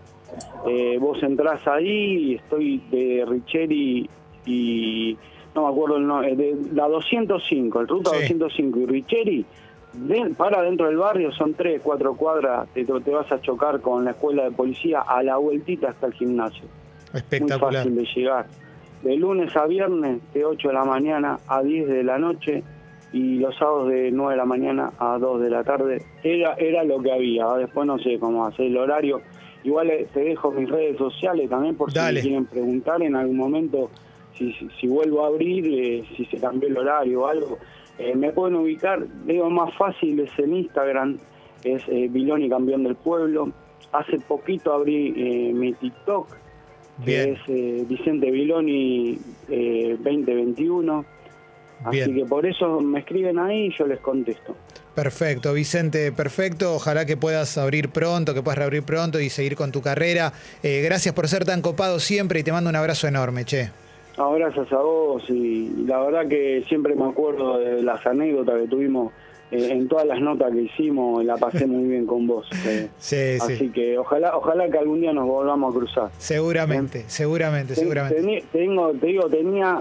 [0.67, 4.07] Eh, vos entrás ahí estoy de Richeri
[4.45, 5.17] y
[5.55, 8.33] no me acuerdo el nombre, de la 205, el ruta Sí.
[8.33, 9.45] 205 y Richeri.
[9.93, 14.05] de- para dentro del barrio son tres, cuatro cuadras, te, te vas a chocar con
[14.05, 16.65] la escuela de policía a la vueltita hasta el gimnasio
[17.11, 17.73] muy Espectacular.
[17.73, 18.45] fácil de llegar.
[19.01, 22.63] De lunes a viernes, de 8 de la mañana a 10 de la noche
[23.13, 26.01] y los sábados de 9 de la mañana a 2 de la tarde.
[26.23, 29.21] Era, era lo que había, ah, después no sé cómo hacer el horario.
[29.63, 33.37] Igual eh, te dejo mis redes sociales también por si me quieren preguntar en algún
[33.37, 33.89] momento
[34.37, 37.57] si, si, vuelvo a abrir, eh, si se cambió el horario o algo.
[37.97, 41.17] Eh, me pueden ubicar, digo, más fácil es en Instagram,
[41.63, 43.51] es eh, Biloni Campeón del Pueblo.
[43.91, 46.27] Hace poquito abrí mi TikTok,
[47.05, 47.37] Bien.
[47.45, 51.05] que es Vicente Biloni 2021
[51.83, 54.55] Así que por eso me escriben ahí y yo les contesto.
[54.95, 56.73] Perfecto, Vicente, perfecto.
[56.73, 60.33] Ojalá que puedas abrir pronto, que puedas reabrir pronto y seguir con tu carrera.
[60.63, 63.69] Eh, gracias por ser tan copado siempre y te mando un abrazo enorme, che.
[64.17, 69.13] No, a vos y la verdad que siempre me acuerdo de las anécdotas que tuvimos
[69.51, 72.49] eh, en todas las notas que hicimos, la pasé muy bien con vos.
[72.65, 72.89] Eh.
[72.97, 76.09] Sí, Así que ojalá, ojalá que algún día nos volvamos a cruzar.
[76.17, 78.43] Seguramente, seguramente, seguramente.
[78.51, 79.79] Tengo, te digo, tenía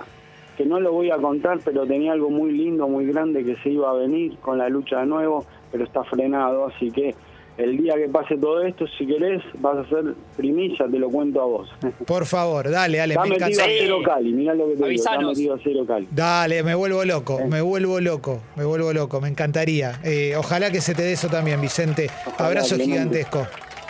[0.57, 3.71] que no lo voy a contar, pero tenía algo muy lindo, muy grande que se
[3.71, 7.15] iba a venir con la lucha de nuevo, pero está frenado, así que
[7.59, 11.41] el día que pase todo esto, si querés, vas a hacer primicia, te lo cuento
[11.41, 11.71] a vos.
[12.07, 14.89] Por favor, dale, dale, Está me metido a cero Cali, mirá lo que te digo,
[14.91, 15.39] está Avisanos.
[15.39, 16.09] metido a cero Cali.
[16.11, 17.47] Dale, me vuelvo loco, Eh.
[17.49, 20.01] me vuelvo loco, me vuelvo loco, me encantaría.
[20.05, 22.11] Eh, ojalá que se te dé eso también, Vicente.
[22.27, 23.25] Ojalá, Abrazo Clemente.
[23.25, 23.47] gigantesco.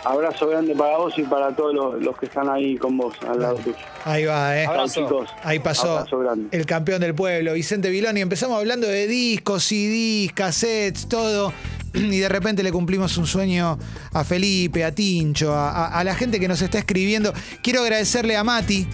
[0.07, 3.39] Abrazo grande para vos y para todos los, los que están ahí con vos, al
[3.41, 3.75] lado tuyo.
[4.05, 4.65] Ahí va, ¿eh?
[4.65, 5.01] Abrazo.
[5.01, 5.29] chicos.
[5.43, 6.47] Ahí pasó Abrazo grande.
[6.57, 8.21] el campeón del pueblo, Vicente Viloni.
[8.21, 11.51] Empezamos hablando de discos, CDs, cassettes, todo.
[11.93, 13.79] Y de repente le cumplimos un sueño
[14.13, 17.33] a Felipe, a Tincho, a, a- a la gente que nos está escribiendo.
[17.63, 18.85] Quiero agradecerle a Mati,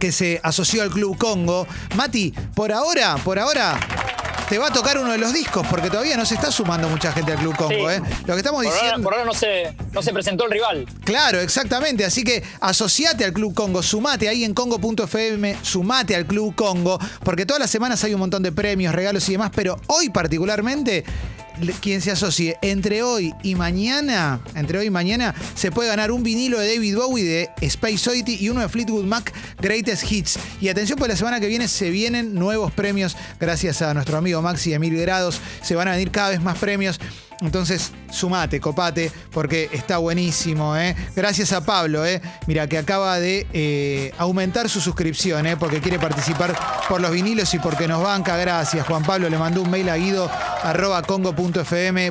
[0.00, 1.66] que se asoció al Club Congo.
[1.96, 3.78] Mati, por ahora, por ahora,
[4.48, 7.12] te va a tocar uno de los discos, porque todavía no se está sumando mucha
[7.12, 7.96] gente al Club Congo, Sí.
[7.96, 8.02] ¿eh?
[8.26, 9.04] Lo que estamos Por ahora, diciendo.
[9.04, 10.86] por ahora no, se, no se presentó el rival.
[11.04, 12.04] Claro, exactamente.
[12.04, 17.44] Así que asociate al Club Congo, sumate ahí en congo.fm, sumate al Club Congo, porque
[17.44, 21.04] todas las semanas hay un montón de premios, regalos y demás, pero hoy particularmente
[21.80, 26.22] quien se asocie entre hoy y mañana, entre hoy y mañana, se puede ganar un
[26.22, 30.38] vinilo de David Bowie de Space Oddity y uno de Fleetwood Mac Greatest Hits.
[30.60, 34.42] Y atención, pues la semana que viene se vienen nuevos premios gracias a nuestro amigo
[34.42, 35.40] Maxi de Mil Grados.
[35.62, 37.00] Se van a venir cada vez más premios.
[37.40, 40.96] Entonces, sumate, copate, porque está buenísimo, ¿eh?
[41.14, 42.20] Gracias a Pablo, ¿eh?
[42.46, 45.46] Mira, que acaba de eh, aumentar su suscripción.
[45.58, 46.58] Porque quiere participar
[46.88, 48.36] por los vinilos y porque nos banca.
[48.36, 49.28] Gracias, Juan Pablo.
[49.28, 50.30] Le mandó un mail a guido
[50.62, 51.02] arroba.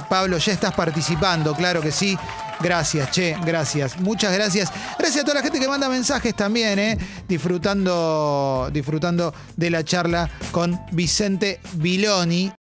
[0.10, 2.18] Pablo, ya estás participando, claro que sí.
[2.60, 4.00] Gracias, che, gracias.
[4.00, 4.72] Muchas gracias.
[4.98, 6.98] Gracias a toda la gente que manda mensajes también.
[7.28, 12.52] Disfrutando, disfrutando de la charla con Vicente Viloni.